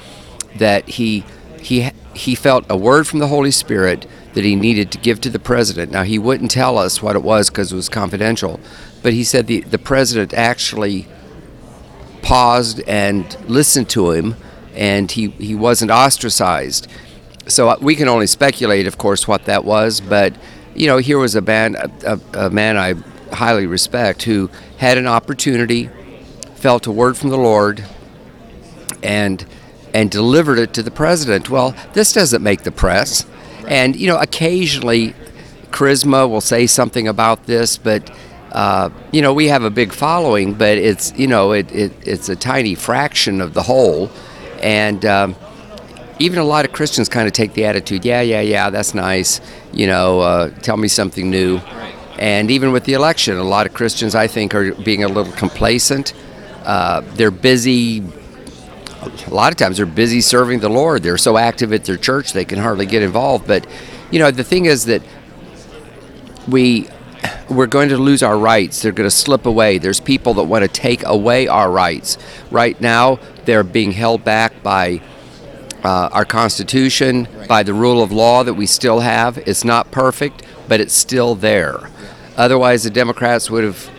that 0.56 0.88
he 0.88 1.26
he 1.60 1.92
he 2.14 2.36
felt 2.36 2.66
a 2.70 2.78
word 2.78 3.08
from 3.08 3.20
the 3.20 3.28
Holy 3.28 3.52
Spirit 3.52 4.06
that 4.34 4.44
he 4.44 4.56
needed 4.56 4.92
to 4.92 4.98
give 4.98 5.22
to 5.22 5.30
the 5.30 5.40
president. 5.40 5.92
Now 5.92 6.04
he 6.04 6.20
wouldn't 6.20 6.52
tell 6.52 6.78
us 6.78 7.02
what 7.02 7.16
it 7.16 7.24
was 7.24 7.50
because 7.50 7.72
it 7.72 7.76
was 7.76 7.90
confidential, 7.90 8.60
but 9.02 9.14
he 9.14 9.24
said 9.24 9.48
the 9.48 9.62
the 9.62 9.80
president 9.80 10.34
actually 10.34 11.08
paused 12.24 12.80
and 12.88 13.38
listened 13.48 13.90
to 13.90 14.12
him, 14.12 14.36
and 14.74 15.12
he, 15.12 15.28
he 15.32 15.54
wasn't 15.54 15.92
ostracized. 15.92 16.88
So 17.48 17.70
uh, 17.70 17.78
we 17.82 17.96
can 17.96 18.08
only 18.08 18.26
speculate, 18.28 18.88
of 18.88 18.98
course, 18.98 19.28
what 19.28 19.46
that 19.46 19.66
was. 19.66 20.02
But 20.02 20.34
you 20.74 20.88
know, 20.88 20.98
here 20.98 21.20
was 21.20 21.36
a 21.36 21.42
man, 21.42 21.76
a, 21.76 22.20
a, 22.34 22.50
man 22.50 22.78
I 22.78 22.94
highly 23.36 23.68
respect, 23.68 24.24
who 24.24 24.50
had 24.78 24.98
an 24.98 25.06
opportunity, 25.06 25.90
felt 26.64 26.88
a 26.88 26.92
word 26.92 27.18
from 27.18 27.30
the 27.30 27.38
Lord, 27.38 27.84
and 29.04 29.46
and 29.94 30.10
delivered 30.10 30.58
it 30.58 30.74
to 30.76 30.82
the 30.82 30.92
president. 30.92 31.50
Well, 31.50 31.76
this 31.92 32.14
doesn't 32.14 32.42
make 32.42 32.64
the 32.64 32.72
press, 32.72 33.26
and 33.68 33.98
you 33.98 34.08
know, 34.08 34.18
occasionally, 34.18 35.14
Charisma 35.72 36.30
will 36.30 36.40
say 36.40 36.66
something 36.66 37.06
about 37.06 37.48
this, 37.48 37.76
but 37.76 38.10
uh, 38.54 38.92
you 39.12 39.22
know, 39.22 39.34
we 39.34 39.50
have 39.50 39.64
a 39.64 39.70
big 39.70 39.92
following, 39.92 40.54
but 40.54 40.78
it's 40.78 41.12
you 41.18 41.28
know 41.28 41.52
it, 41.52 41.70
it 41.74 41.92
it's 42.08 42.30
a 42.30 42.36
tiny 42.38 42.76
fraction 42.76 43.42
of 43.42 43.54
the 43.54 43.64
whole, 43.64 44.10
and 44.62 45.04
um, 45.04 45.36
even 46.18 46.40
a 46.40 46.46
lot 46.46 46.64
of 46.64 46.72
Christians 46.72 47.10
kind 47.10 47.28
of 47.28 47.34
take 47.34 47.56
the 47.56 47.66
attitude, 47.66 48.06
yeah, 48.06 48.22
yeah, 48.22 48.40
yeah, 48.40 48.70
that's 48.70 48.94
nice, 48.94 49.42
you 49.74 49.86
know, 49.86 50.22
uh, 50.22 50.50
tell 50.62 50.78
me 50.78 50.88
something 50.88 51.30
new, 51.30 51.58
and 52.20 52.50
even 52.50 52.72
with 52.72 52.86
the 52.86 52.94
election, 52.94 53.36
a 53.36 53.44
lot 53.44 53.66
of 53.66 53.74
Christians 53.74 54.16
I 54.16 54.28
think 54.28 54.56
are 54.56 54.74
being 54.76 55.04
a 55.04 55.10
little 55.10 55.34
complacent. 55.34 56.14
Uh, 56.64 57.02
they're 57.16 57.32
busy. 57.32 58.04
A 59.28 59.34
lot 59.34 59.52
of 59.52 59.58
times 59.58 59.78
they're 59.78 59.86
busy 59.86 60.22
serving 60.22 60.60
the 60.60 60.70
Lord. 60.70 61.04
They're 61.04 61.18
so 61.18 61.38
active 61.38 61.74
at 61.74 61.86
their 61.86 61.98
church 61.98 62.34
they 62.34 62.46
can 62.46 62.60
hardly 62.60 62.86
get 62.86 63.04
involved. 63.04 63.48
But 63.48 63.68
you 64.12 64.20
know, 64.20 64.32
the 64.32 64.44
thing 64.44 64.66
is 64.66 64.86
that 64.86 65.02
we 66.48 66.88
we're 67.50 67.68
going 67.68 67.90
to 67.90 67.98
lose 67.98 68.24
our 68.24 68.38
rights. 68.38 68.82
They're 68.82 68.92
going 68.92 69.10
to 69.10 69.16
slip 69.16 69.46
away. 69.46 69.78
There's 69.78 70.00
people 70.00 70.34
that 70.36 70.44
want 70.44 70.64
to 70.64 70.68
take 70.68 71.06
away 71.06 71.48
our 71.48 71.72
rights. 71.72 72.18
Right 72.52 72.80
now, 72.82 73.20
they're 73.46 73.64
being 73.64 73.92
held 73.92 74.24
back 74.24 74.64
by 74.64 75.02
uh, 75.84 76.10
our 76.12 76.26
Constitution, 76.26 77.28
by 77.48 77.64
the 77.64 77.74
rule 77.74 78.02
of 78.02 78.12
law 78.12 78.44
that 78.44 78.54
we 78.54 78.66
still 78.66 79.02
have. 79.02 79.38
It's 79.38 79.64
not 79.64 79.92
perfect, 79.92 80.44
but 80.68 80.80
it's 80.80 80.94
still 80.94 81.36
there. 81.36 81.90
Otherwise, 82.38 82.84
the 82.84 82.90
Democrats 82.90 83.50
would 83.50 83.64
have 83.64 83.90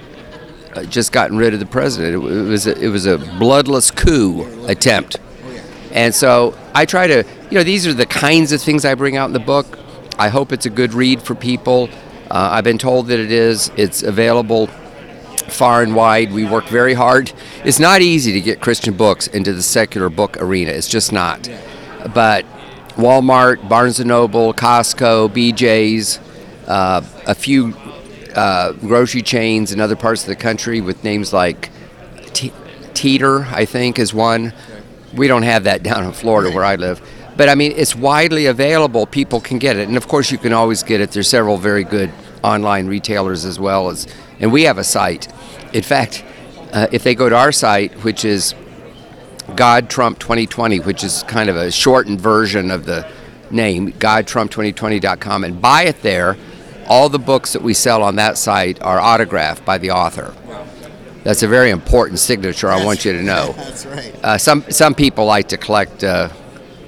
just 0.88 1.12
gotten 1.12 1.36
rid 1.36 1.54
of 1.54 1.60
the 1.60 1.66
president. 1.66 2.14
It 2.14 2.18
was 2.18 2.66
a, 2.66 2.78
it 2.78 2.88
was 2.88 3.06
a 3.06 3.18
bloodless 3.18 3.90
coup 3.90 4.66
attempt. 4.66 5.18
And 5.92 6.14
so 6.14 6.58
I 6.74 6.86
try 6.86 7.06
to, 7.06 7.24
you 7.50 7.58
know, 7.58 7.64
these 7.64 7.86
are 7.86 7.94
the 7.94 8.06
kinds 8.06 8.52
of 8.52 8.60
things 8.60 8.84
I 8.84 8.94
bring 8.94 9.16
out 9.16 9.26
in 9.26 9.32
the 9.32 9.38
book. 9.38 9.78
I 10.18 10.28
hope 10.28 10.52
it's 10.52 10.66
a 10.66 10.70
good 10.70 10.92
read 10.92 11.22
for 11.22 11.34
people. 11.34 11.88
Uh, 12.30 12.50
I've 12.52 12.64
been 12.64 12.78
told 12.78 13.08
that 13.08 13.20
it 13.20 13.30
is. 13.30 13.70
It's 13.76 14.02
available 14.02 14.68
far 15.48 15.82
and 15.82 15.94
wide. 15.94 16.32
We 16.32 16.44
work 16.44 16.66
very 16.66 16.94
hard. 16.94 17.32
It's 17.64 17.78
not 17.78 18.00
easy 18.00 18.32
to 18.32 18.40
get 18.40 18.60
Christian 18.60 18.96
books 18.96 19.26
into 19.28 19.52
the 19.52 19.62
secular 19.62 20.08
book 20.08 20.36
arena. 20.40 20.72
It's 20.72 20.88
just 20.88 21.12
not. 21.12 21.48
But 22.12 22.44
Walmart, 22.96 23.68
Barnes 23.68 24.00
and 24.00 24.08
Noble, 24.08 24.52
Costco, 24.54 25.28
BJ's, 25.30 26.18
uh, 26.66 27.02
a 27.26 27.34
few 27.34 27.74
uh, 28.34 28.72
grocery 28.72 29.22
chains 29.22 29.72
in 29.72 29.80
other 29.80 29.96
parts 29.96 30.22
of 30.22 30.28
the 30.28 30.36
country 30.36 30.80
with 30.80 31.04
names 31.04 31.32
like 31.32 31.70
Teeter, 32.94 33.44
I 33.44 33.64
think, 33.64 33.98
is 33.98 34.14
one. 34.14 34.52
We 35.14 35.28
don't 35.28 35.42
have 35.42 35.64
that 35.64 35.82
down 35.82 36.04
in 36.04 36.12
Florida 36.12 36.54
where 36.54 36.64
I 36.64 36.76
live. 36.76 37.00
But 37.36 37.48
I 37.48 37.54
mean, 37.54 37.72
it's 37.76 37.94
widely 37.94 38.46
available. 38.46 39.06
People 39.06 39.40
can 39.40 39.58
get 39.58 39.76
it, 39.76 39.88
and 39.88 39.96
of 39.96 40.06
course, 40.06 40.30
you 40.30 40.38
can 40.38 40.52
always 40.52 40.82
get 40.82 41.00
it. 41.00 41.10
There's 41.10 41.28
several 41.28 41.56
very 41.56 41.84
good 41.84 42.12
online 42.42 42.86
retailers 42.86 43.44
as 43.44 43.58
well 43.58 43.88
as, 43.90 44.06
and 44.38 44.52
we 44.52 44.62
have 44.62 44.78
a 44.78 44.84
site. 44.84 45.28
In 45.72 45.82
fact, 45.82 46.24
uh, 46.72 46.86
if 46.92 47.02
they 47.02 47.14
go 47.14 47.28
to 47.28 47.36
our 47.36 47.52
site, 47.52 47.92
which 48.04 48.24
is 48.24 48.54
God 49.56 49.90
Trump 49.90 50.18
2020, 50.18 50.80
which 50.80 51.02
is 51.02 51.22
kind 51.24 51.50
of 51.50 51.56
a 51.56 51.70
shortened 51.70 52.20
version 52.20 52.70
of 52.70 52.84
the 52.84 53.08
name, 53.50 53.92
GodTrump2020.com, 53.92 55.44
and 55.44 55.60
buy 55.60 55.84
it 55.84 56.02
there, 56.02 56.36
all 56.86 57.08
the 57.08 57.18
books 57.18 57.52
that 57.52 57.62
we 57.62 57.74
sell 57.74 58.02
on 58.02 58.16
that 58.16 58.38
site 58.38 58.82
are 58.82 59.00
autographed 59.00 59.64
by 59.64 59.78
the 59.78 59.90
author. 59.90 60.34
That's 61.22 61.42
a 61.42 61.48
very 61.48 61.70
important 61.70 62.18
signature. 62.18 62.68
I 62.68 62.84
want 62.84 63.04
you 63.04 63.12
to 63.12 63.22
know. 63.22 63.52
That's 63.56 63.86
right. 63.86 64.14
Uh, 64.24 64.38
some 64.38 64.64
some 64.70 64.94
people 64.94 65.24
like 65.24 65.48
to 65.48 65.56
collect. 65.56 66.04
Uh, 66.04 66.28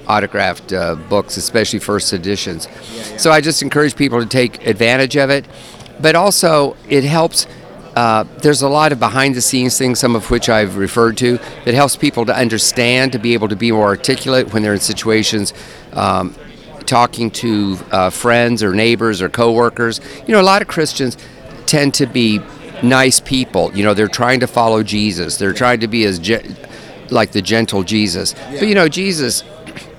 autographed 0.07 0.71
uh, 0.71 0.95
books, 0.95 1.37
especially 1.37 1.79
first 1.79 2.13
editions. 2.13 2.65
Yeah, 2.65 2.95
yeah. 2.95 3.17
So 3.17 3.31
I 3.31 3.41
just 3.41 3.61
encourage 3.61 3.95
people 3.95 4.21
to 4.21 4.25
take 4.25 4.65
advantage 4.65 5.17
of 5.17 5.29
it. 5.29 5.45
But 5.99 6.15
also, 6.15 6.75
it 6.87 7.03
helps. 7.03 7.47
Uh, 7.95 8.23
there's 8.41 8.61
a 8.61 8.69
lot 8.69 8.91
of 8.91 8.99
behind 8.99 9.33
the 9.33 9.41
scenes 9.41 9.77
things, 9.77 9.99
some 9.99 10.15
of 10.15 10.29
which 10.29 10.49
I've 10.49 10.77
referred 10.77 11.17
to, 11.17 11.39
that 11.65 11.73
helps 11.73 11.95
people 11.95 12.25
to 12.27 12.35
understand, 12.35 13.11
to 13.13 13.19
be 13.19 13.33
able 13.33 13.47
to 13.47 13.55
be 13.55 13.71
more 13.71 13.87
articulate 13.87 14.53
when 14.53 14.61
they're 14.61 14.75
in 14.75 14.79
situations. 14.79 15.51
Um, 15.93 16.35
talking 16.87 17.29
to 17.29 17.77
uh, 17.91 18.09
friends 18.09 18.63
or 18.63 18.73
neighbors 18.73 19.21
or 19.21 19.29
coworkers. 19.29 20.01
You 20.25 20.33
know, 20.33 20.41
a 20.41 20.43
lot 20.43 20.61
of 20.61 20.67
Christians 20.67 21.17
tend 21.67 21.93
to 21.95 22.07
be 22.07 22.41
nice 22.81 23.19
people. 23.19 23.71
You 23.75 23.83
know, 23.83 23.93
they're 23.93 24.07
trying 24.07 24.39
to 24.39 24.47
follow 24.47 24.81
Jesus. 24.81 25.37
They're 25.37 25.53
trying 25.53 25.81
to 25.81 25.87
be 25.87 26.03
as 26.05 26.17
ge- 26.17 26.45
like 27.11 27.31
the 27.31 27.41
gentle 27.41 27.83
Jesus. 27.83 28.33
Yeah. 28.33 28.59
But 28.59 28.67
you 28.67 28.75
know, 28.75 28.87
Jesus 28.87 29.43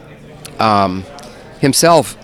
um, 0.59 1.04
himself 1.61 2.16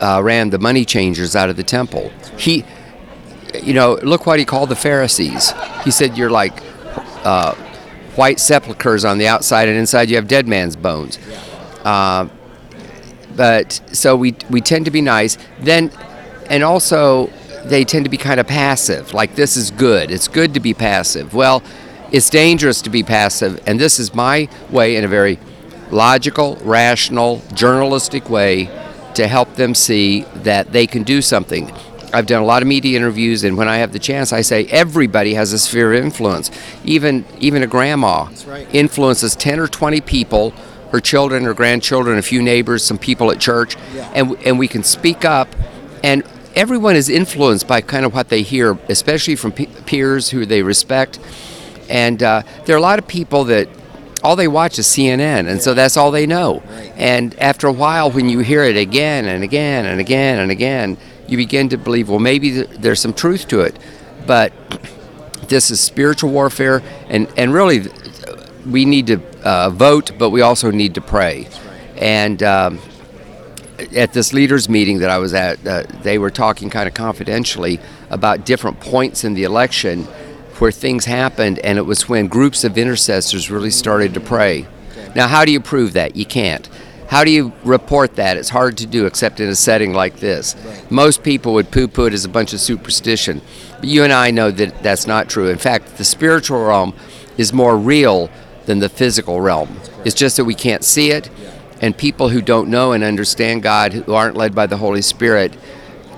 uh, 0.00 0.20
ran 0.22 0.50
the 0.50 0.58
money 0.58 0.84
changers 0.84 1.34
out 1.34 1.48
of 1.48 1.56
the 1.56 1.64
temple. 1.64 2.10
He, 2.36 2.64
you 3.62 3.72
know, 3.72 3.94
look 4.02 4.26
what 4.26 4.38
he 4.38 4.44
called 4.44 4.68
the 4.68 4.76
Pharisees. 4.76 5.54
He 5.84 5.90
said, 5.90 6.16
You're 6.16 6.30
like 6.30 6.62
uh, 7.24 7.54
white 8.16 8.40
sepulchres 8.40 9.04
on 9.04 9.18
the 9.18 9.28
outside, 9.28 9.68
and 9.68 9.78
inside 9.78 10.10
you 10.10 10.16
have 10.16 10.28
dead 10.28 10.46
man's 10.46 10.76
bones. 10.76 11.18
Uh, 11.84 12.28
but 13.36 13.80
so 13.92 14.16
we, 14.16 14.34
we 14.50 14.60
tend 14.60 14.84
to 14.86 14.90
be 14.90 15.00
nice. 15.00 15.38
Then, 15.60 15.90
and 16.50 16.62
also, 16.62 17.30
they 17.64 17.84
tend 17.84 18.04
to 18.04 18.10
be 18.10 18.16
kind 18.16 18.40
of 18.40 18.46
passive. 18.46 19.12
Like, 19.12 19.34
this 19.34 19.56
is 19.56 19.70
good. 19.70 20.10
It's 20.10 20.28
good 20.28 20.54
to 20.54 20.60
be 20.60 20.74
passive. 20.74 21.34
Well, 21.34 21.62
it's 22.12 22.30
dangerous 22.30 22.82
to 22.82 22.90
be 22.90 23.02
passive, 23.02 23.60
and 23.66 23.80
this 23.80 23.98
is 23.98 24.14
my 24.14 24.48
way 24.70 24.96
in 24.96 25.04
a 25.04 25.08
very 25.08 25.38
logical, 25.90 26.56
rational, 26.62 27.42
journalistic 27.54 28.30
way 28.30 28.70
to 29.14 29.26
help 29.26 29.54
them 29.54 29.74
see 29.74 30.22
that 30.36 30.72
they 30.72 30.86
can 30.86 31.02
do 31.02 31.20
something. 31.20 31.72
I've 32.12 32.26
done 32.26 32.40
a 32.40 32.46
lot 32.46 32.62
of 32.62 32.68
media 32.68 32.96
interviews, 32.96 33.42
and 33.42 33.56
when 33.56 33.66
I 33.66 33.78
have 33.78 33.92
the 33.92 33.98
chance, 33.98 34.32
I 34.32 34.42
say 34.42 34.66
everybody 34.66 35.34
has 35.34 35.52
a 35.52 35.58
sphere 35.58 35.92
of 35.94 36.04
influence. 36.04 36.50
Even 36.84 37.24
even 37.40 37.62
a 37.62 37.66
grandma 37.66 38.28
right. 38.46 38.66
influences 38.72 39.34
ten 39.34 39.58
or 39.58 39.66
twenty 39.66 40.00
people, 40.00 40.54
her 40.96 41.00
children, 41.00 41.44
her 41.44 41.52
grandchildren, 41.52 42.16
a 42.16 42.22
few 42.22 42.40
neighbors, 42.40 42.82
some 42.82 42.96
people 42.96 43.30
at 43.30 43.38
church, 43.38 43.76
yeah. 43.94 44.10
and 44.14 44.34
and 44.46 44.58
we 44.58 44.66
can 44.66 44.82
speak 44.82 45.26
up. 45.26 45.48
And 46.02 46.24
everyone 46.54 46.96
is 46.96 47.10
influenced 47.10 47.68
by 47.68 47.82
kind 47.82 48.06
of 48.06 48.14
what 48.14 48.30
they 48.30 48.40
hear, 48.40 48.78
especially 48.88 49.36
from 49.36 49.52
pe- 49.52 49.66
peers 49.84 50.30
who 50.30 50.46
they 50.46 50.62
respect. 50.62 51.18
And 51.90 52.22
uh, 52.22 52.42
there 52.64 52.74
are 52.74 52.78
a 52.78 52.82
lot 52.82 52.98
of 52.98 53.06
people 53.06 53.44
that 53.44 53.68
all 54.24 54.36
they 54.36 54.48
watch 54.48 54.78
is 54.78 54.86
CNN, 54.86 55.46
and 55.48 55.60
so 55.60 55.74
that's 55.74 55.98
all 55.98 56.10
they 56.10 56.26
know. 56.26 56.62
And 56.96 57.38
after 57.38 57.66
a 57.66 57.72
while, 57.72 58.10
when 58.10 58.30
you 58.30 58.38
hear 58.38 58.64
it 58.64 58.78
again 58.78 59.26
and 59.26 59.44
again 59.44 59.84
and 59.84 60.00
again 60.00 60.38
and 60.38 60.50
again, 60.50 60.96
you 61.28 61.36
begin 61.36 61.68
to 61.68 61.76
believe, 61.76 62.08
well, 62.08 62.20
maybe 62.20 62.62
there's 62.62 63.00
some 63.00 63.12
truth 63.12 63.48
to 63.48 63.60
it. 63.60 63.78
But 64.26 64.52
this 65.48 65.70
is 65.70 65.78
spiritual 65.78 66.30
warfare, 66.30 66.82
and 67.10 67.28
and 67.36 67.52
really, 67.52 67.82
we 68.64 68.86
need 68.86 69.08
to 69.08 69.20
uh, 69.46 69.70
vote, 69.70 70.10
but 70.18 70.30
we 70.30 70.42
also 70.42 70.72
need 70.72 70.96
to 70.96 71.00
pray. 71.00 71.46
And 71.96 72.42
um, 72.42 72.80
at 73.94 74.12
this 74.12 74.32
leaders 74.32 74.68
meeting 74.68 74.98
that 74.98 75.10
I 75.10 75.18
was 75.18 75.34
at, 75.34 75.64
uh, 75.64 75.84
they 76.02 76.18
were 76.18 76.30
talking 76.30 76.68
kind 76.68 76.88
of 76.88 76.94
confidentially 76.94 77.78
about 78.10 78.44
different 78.44 78.80
points 78.80 79.22
in 79.22 79.34
the 79.34 79.44
election 79.44 80.02
where 80.58 80.72
things 80.72 81.04
happened, 81.04 81.60
and 81.60 81.78
it 81.78 81.82
was 81.82 82.08
when 82.08 82.26
groups 82.26 82.64
of 82.64 82.76
intercessors 82.76 83.50
really 83.50 83.70
started 83.70 84.14
to 84.14 84.20
pray. 84.20 84.66
Now, 85.14 85.28
how 85.28 85.44
do 85.44 85.52
you 85.52 85.60
prove 85.60 85.92
that? 85.92 86.16
You 86.16 86.26
can't. 86.26 86.68
How 87.08 87.22
do 87.22 87.30
you 87.30 87.52
report 87.62 88.16
that? 88.16 88.36
It's 88.36 88.48
hard 88.48 88.78
to 88.78 88.86
do 88.86 89.06
except 89.06 89.38
in 89.38 89.48
a 89.48 89.54
setting 89.54 89.92
like 89.92 90.16
this. 90.16 90.56
Most 90.90 91.22
people 91.22 91.54
would 91.54 91.70
poo 91.70 91.86
poo 91.86 92.06
it 92.06 92.14
as 92.14 92.24
a 92.24 92.28
bunch 92.28 92.52
of 92.52 92.58
superstition. 92.60 93.42
But 93.78 93.84
you 93.84 94.02
and 94.02 94.12
I 94.12 94.32
know 94.32 94.50
that 94.50 94.82
that's 94.82 95.06
not 95.06 95.28
true. 95.28 95.48
In 95.48 95.58
fact, 95.58 95.98
the 95.98 96.04
spiritual 96.04 96.64
realm 96.64 96.94
is 97.36 97.52
more 97.52 97.76
real 97.78 98.28
than 98.66 98.80
the 98.80 98.88
physical 98.88 99.40
realm. 99.40 99.80
It's 100.04 100.14
just 100.14 100.36
that 100.36 100.44
we 100.44 100.54
can't 100.54 100.84
see 100.84 101.10
it, 101.10 101.30
and 101.80 101.96
people 101.96 102.28
who 102.28 102.42
don't 102.42 102.68
know 102.68 102.92
and 102.92 103.02
understand 103.02 103.62
God, 103.62 103.92
who 103.92 104.14
aren't 104.14 104.36
led 104.36 104.54
by 104.54 104.66
the 104.66 104.76
Holy 104.76 105.02
Spirit, 105.02 105.56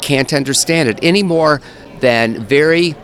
can't 0.01 0.33
understand 0.33 0.89
it 0.89 0.99
any 1.03 1.23
more 1.23 1.61
than 2.01 2.45
very 2.45 2.95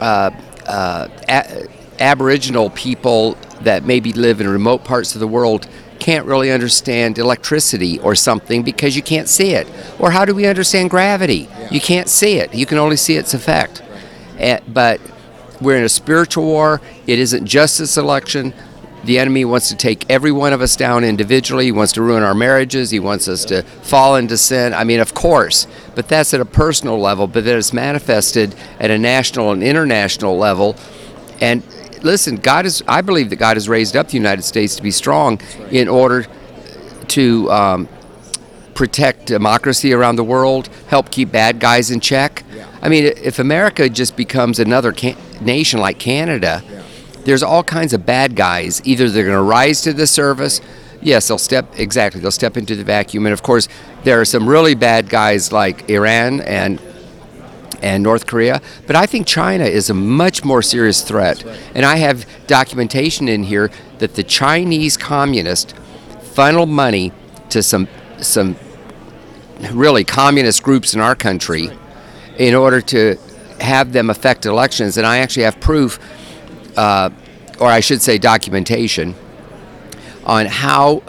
uh, 0.00 0.30
uh, 0.66 1.08
a- 1.28 1.66
Aboriginal 2.00 2.70
people 2.70 3.36
that 3.62 3.84
maybe 3.84 4.12
live 4.12 4.40
in 4.40 4.48
remote 4.48 4.84
parts 4.84 5.14
of 5.14 5.20
the 5.20 5.26
world 5.26 5.66
can't 5.98 6.26
really 6.26 6.50
understand 6.50 7.18
electricity 7.18 7.98
or 8.00 8.14
something 8.14 8.62
because 8.62 8.94
you 8.94 9.02
can't 9.02 9.28
see 9.28 9.50
it. 9.50 9.66
Or 9.98 10.12
how 10.12 10.24
do 10.24 10.34
we 10.34 10.46
understand 10.46 10.90
gravity? 10.90 11.48
You 11.70 11.80
can't 11.80 12.08
see 12.08 12.36
it. 12.36 12.54
You 12.54 12.66
can 12.66 12.78
only 12.78 12.96
see 12.96 13.16
its 13.16 13.34
effect. 13.34 13.82
Eh, 14.38 14.60
but 14.68 15.00
we're 15.60 15.76
in 15.76 15.82
a 15.82 15.88
spiritual 15.88 16.44
war. 16.44 16.80
It 17.06 17.18
isn't 17.18 17.46
just 17.46 17.78
this 17.78 17.96
election. 17.96 18.54
The 19.04 19.18
enemy 19.18 19.44
wants 19.44 19.68
to 19.68 19.76
take 19.76 20.10
every 20.10 20.32
one 20.32 20.52
of 20.52 20.60
us 20.60 20.76
down 20.76 21.04
individually. 21.04 21.66
He 21.66 21.72
wants 21.72 21.92
to 21.94 22.02
ruin 22.02 22.22
our 22.22 22.34
marriages. 22.34 22.90
He 22.90 23.00
wants 23.00 23.28
us 23.28 23.44
to 23.46 23.62
fall 23.62 24.16
into 24.16 24.36
sin. 24.36 24.74
I 24.74 24.84
mean, 24.84 25.00
of 25.00 25.14
course, 25.14 25.66
but 25.94 26.08
that's 26.08 26.34
at 26.34 26.40
a 26.40 26.44
personal 26.44 26.98
level, 26.98 27.26
but 27.26 27.44
then 27.44 27.58
it's 27.58 27.72
manifested 27.72 28.54
at 28.80 28.90
a 28.90 28.98
national 28.98 29.52
and 29.52 29.62
international 29.62 30.36
level. 30.36 30.76
And 31.40 31.62
listen, 32.02 32.36
God 32.36 32.66
is, 32.66 32.82
I 32.88 33.00
believe 33.00 33.30
that 33.30 33.36
God 33.36 33.56
has 33.56 33.68
raised 33.68 33.96
up 33.96 34.08
the 34.08 34.16
United 34.16 34.42
States 34.42 34.76
to 34.76 34.82
be 34.82 34.90
strong 34.90 35.40
in 35.70 35.88
order 35.88 36.26
to 37.08 37.50
um, 37.50 37.88
protect 38.74 39.26
democracy 39.26 39.92
around 39.92 40.16
the 40.16 40.24
world, 40.24 40.68
help 40.88 41.10
keep 41.10 41.32
bad 41.32 41.60
guys 41.60 41.90
in 41.90 42.00
check. 42.00 42.44
I 42.80 42.88
mean, 42.88 43.04
if 43.04 43.38
America 43.38 43.88
just 43.88 44.16
becomes 44.16 44.58
another 44.58 44.92
can- 44.92 45.16
nation 45.40 45.80
like 45.80 45.98
Canada, 45.98 46.62
there's 47.28 47.42
all 47.42 47.62
kinds 47.62 47.92
of 47.92 48.06
bad 48.06 48.34
guys. 48.34 48.80
Either 48.84 49.10
they're 49.10 49.24
going 49.24 49.36
to 49.36 49.42
rise 49.42 49.82
to 49.82 49.92
the 49.92 50.06
service. 50.06 50.60
Yes, 51.02 51.28
they'll 51.28 51.38
step 51.38 51.78
exactly. 51.78 52.20
They'll 52.20 52.30
step 52.30 52.56
into 52.56 52.74
the 52.74 52.84
vacuum, 52.84 53.26
and 53.26 53.32
of 53.32 53.42
course, 53.42 53.68
there 54.02 54.20
are 54.20 54.24
some 54.24 54.48
really 54.48 54.74
bad 54.74 55.08
guys 55.08 55.52
like 55.52 55.90
Iran 55.90 56.40
and 56.40 56.80
and 57.80 58.02
North 58.02 58.26
Korea. 58.26 58.60
But 58.86 58.96
I 58.96 59.06
think 59.06 59.26
China 59.26 59.64
is 59.64 59.90
a 59.90 59.94
much 59.94 60.44
more 60.44 60.62
serious 60.62 61.02
threat. 61.02 61.44
And 61.74 61.84
I 61.84 61.96
have 61.96 62.26
documentation 62.46 63.28
in 63.28 63.44
here 63.44 63.70
that 63.98 64.14
the 64.14 64.24
Chinese 64.24 64.96
communists 64.96 65.74
funnel 66.32 66.66
money 66.66 67.12
to 67.50 67.62
some 67.62 67.88
some 68.20 68.56
really 69.72 70.04
communist 70.04 70.62
groups 70.62 70.94
in 70.94 71.00
our 71.00 71.14
country 71.14 71.70
in 72.38 72.54
order 72.54 72.80
to 72.80 73.16
have 73.60 73.92
them 73.92 74.10
affect 74.10 74.46
elections. 74.46 74.96
And 74.96 75.06
I 75.06 75.18
actually 75.18 75.42
have 75.44 75.60
proof, 75.60 75.98
uh, 76.78 77.10
or 77.58 77.66
I 77.66 77.80
should 77.80 78.00
say, 78.00 78.18
documentation 78.18 79.16
on 80.24 80.46
how 80.46 81.02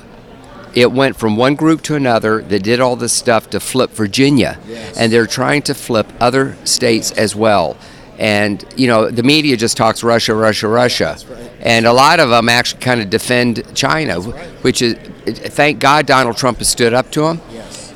it 0.73 0.91
went 0.91 1.15
from 1.15 1.35
one 1.35 1.55
group 1.55 1.81
to 1.83 1.95
another 1.95 2.41
that 2.41 2.63
did 2.63 2.79
all 2.79 2.95
this 2.95 3.13
stuff 3.13 3.49
to 3.51 3.59
flip 3.59 3.91
Virginia, 3.91 4.57
and 4.97 5.11
they're 5.13 5.27
trying 5.27 5.61
to 5.63 5.73
flip 5.75 6.07
other 6.19 6.57
states 6.63 7.11
as 7.11 7.35
well. 7.35 7.77
And 8.17 8.65
you 8.75 8.87
know, 8.87 9.09
the 9.09 9.23
media 9.23 9.55
just 9.57 9.77
talks 9.77 10.03
Russia, 10.03 10.33
Russia, 10.33 10.67
Russia, 10.67 11.17
and 11.61 11.85
a 11.85 11.93
lot 11.93 12.19
of 12.19 12.29
them 12.29 12.49
actually 12.49 12.81
kind 12.81 12.99
of 12.99 13.09
defend 13.09 13.63
China, 13.75 14.19
which 14.63 14.81
is 14.81 14.95
thank 15.53 15.79
God 15.79 16.07
Donald 16.07 16.35
Trump 16.35 16.57
has 16.57 16.67
stood 16.67 16.93
up 16.93 17.11
to 17.11 17.21
them, 17.21 17.41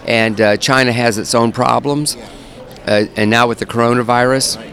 and 0.08 0.40
uh, 0.40 0.58
China 0.58 0.92
has 0.92 1.18
its 1.18 1.34
own 1.34 1.52
problems, 1.52 2.18
uh, 2.88 3.06
and 3.16 3.30
now 3.32 3.48
with 3.48 3.58
the 3.58 3.66
coronavirus. 3.66 4.73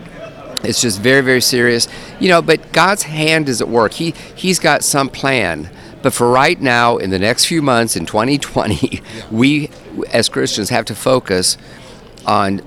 It's 0.62 0.80
just 0.80 1.00
very, 1.00 1.22
very 1.22 1.40
serious, 1.40 1.88
you 2.18 2.28
know. 2.28 2.42
But 2.42 2.72
God's 2.72 3.04
hand 3.04 3.48
is 3.48 3.60
at 3.60 3.68
work. 3.68 3.94
He 3.94 4.12
He's 4.34 4.58
got 4.58 4.84
some 4.84 5.08
plan. 5.08 5.70
But 6.02 6.14
for 6.14 6.30
right 6.30 6.60
now, 6.60 6.96
in 6.96 7.10
the 7.10 7.18
next 7.18 7.44
few 7.44 7.60
months, 7.60 7.94
in 7.94 8.06
2020, 8.06 9.02
we 9.30 9.70
as 10.12 10.28
Christians 10.28 10.70
have 10.70 10.84
to 10.86 10.94
focus 10.94 11.58
on 12.26 12.62